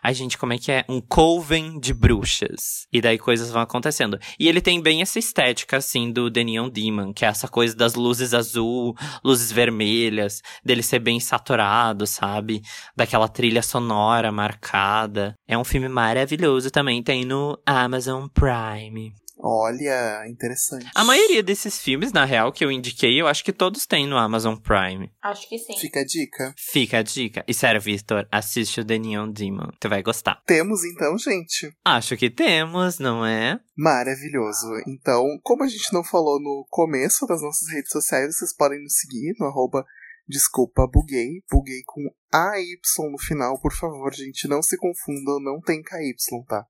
[0.04, 0.84] Ai, gente, como é que é?
[0.90, 2.88] Um coven de bruxas.
[2.92, 4.18] E daí coisas vão acontecendo.
[4.40, 7.76] E ele tem bem essa estética, assim, do The Neon Demon, que é essa coisa
[7.76, 12.62] das luzes azul, luzes vermelhas, dele ser bem saturado, sabe?
[12.96, 15.36] Daquela trilha sonora marcada.
[15.48, 19.14] É um filme maravilhoso também, tem no Amazon Prime.
[19.44, 20.88] Olha, interessante.
[20.96, 24.18] A maioria desses filmes, na real, que eu indiquei, eu acho que todos têm no
[24.18, 25.12] Amazon Prime.
[25.22, 25.76] Acho que sim.
[25.78, 26.54] Fica a dica.
[26.56, 27.44] Fica a dica.
[27.48, 29.70] E sério, Victor, assiste o The Neon Demon.
[29.80, 30.44] Tu vai gostar.
[30.46, 31.76] Temos então, gente?
[31.84, 33.60] Acho que temos, não é?
[33.76, 34.68] Maravilhoso.
[34.88, 38.94] Então, como a gente não falou no começo das nossas redes sociais, vocês podem nos
[38.94, 39.84] seguir no arroba
[40.28, 41.44] Desculpa, buguei.
[41.52, 42.80] Buguei com AY
[43.12, 44.48] no final, por favor, gente.
[44.48, 46.14] Não se confundam, não tem KY,
[46.48, 46.66] tá?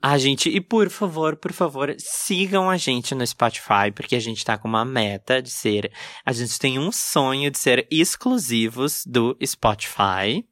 [0.00, 4.44] Ah, gente, e por favor, por favor, sigam a gente no Spotify, porque a gente
[4.44, 5.90] tá com uma meta de ser.
[6.24, 10.46] A gente tem um sonho de ser exclusivos do Spotify.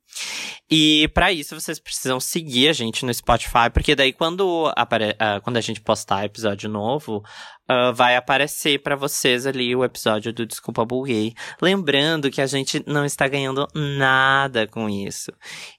[0.70, 5.40] E para isso vocês precisam seguir a gente no Spotify, porque daí quando, apare uh,
[5.42, 7.22] quando a gente postar episódio novo,
[7.70, 11.34] uh, vai aparecer para vocês ali o episódio do Desculpa Buguei.
[11.60, 15.32] Lembrando que a gente não está ganhando nada com isso.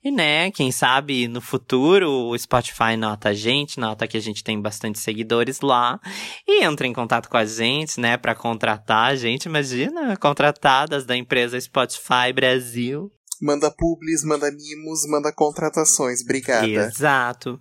[0.04, 4.44] E né, quem sabe no futuro o Spotify nota a gente, nota que a gente
[4.44, 6.00] tem bastante seguidores lá
[6.48, 9.46] e entra em contato com a gente, né, para contratar a gente.
[9.46, 13.12] Imagina, contratadas da empresa Spotify Brasil.
[13.42, 16.22] Manda publis, manda mimos, manda contratações.
[16.22, 16.68] Obrigada.
[16.68, 17.60] Exato.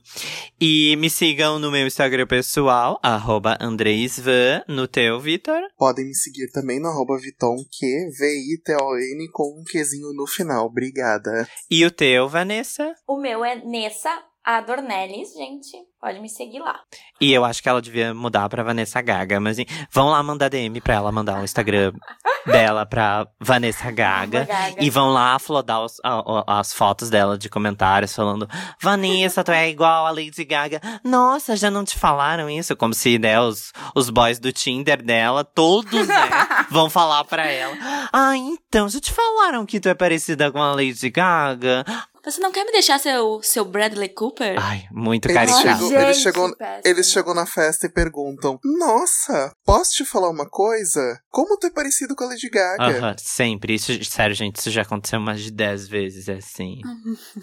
[0.61, 5.61] E me sigam no meu Instagram pessoal, arroba Andreisvan, no teu, Vitor.
[5.77, 10.67] Podem me seguir também no arroba Viton, que V-I-T-O-N, com um quezinho no final.
[10.67, 11.49] Obrigada.
[11.71, 12.95] E o teu, Vanessa?
[13.07, 15.77] O meu é Nessa a Dornelles, gente.
[16.01, 16.79] Pode me seguir lá.
[17.21, 19.57] E eu acho que ela devia mudar pra Vanessa Gaga, mas
[19.91, 21.93] vão lá mandar DM pra ela mandar o um Instagram
[22.47, 24.85] dela pra Vanessa Gaga, Gaga.
[24.85, 28.49] E vão lá flodar os, a, as fotos dela de comentários falando:
[28.81, 30.81] Vanessa, tu é igual a Lady Gaga.
[31.03, 32.77] Nossa, já não te falaram isso?
[32.77, 36.31] Como se, né, os, os boys do Tinder dela, todos, né,
[36.71, 37.77] vão falar pra ela:
[38.13, 41.85] Ah, então, já te falaram que tu é parecida com a Lady Gaga?
[42.27, 44.57] Você não quer me deixar seu, seu Bradley Cooper?
[44.61, 45.63] Ai, muito Ele caricato.
[45.63, 50.49] chegou, Gente, ele, chegou, eles chegam na festa e perguntam: Nossa, posso te falar uma
[50.49, 51.21] coisa?
[51.31, 52.83] Como tu é parecido com a Lady Gaga?
[52.85, 53.75] Aham, sempre.
[53.75, 56.81] Isso, sério, gente, isso já aconteceu mais de 10 vezes, é assim.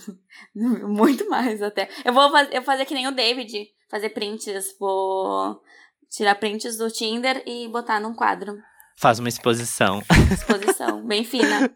[0.53, 1.87] Muito mais até.
[2.03, 3.53] Eu vou fazer, eu vou fazer que nem o David,
[3.89, 5.61] fazer prints, vou
[6.11, 8.53] tirar prints do Tinder e botar num quadro.
[8.95, 10.01] Faz uma exposição.
[10.31, 11.69] Exposição, bem fina.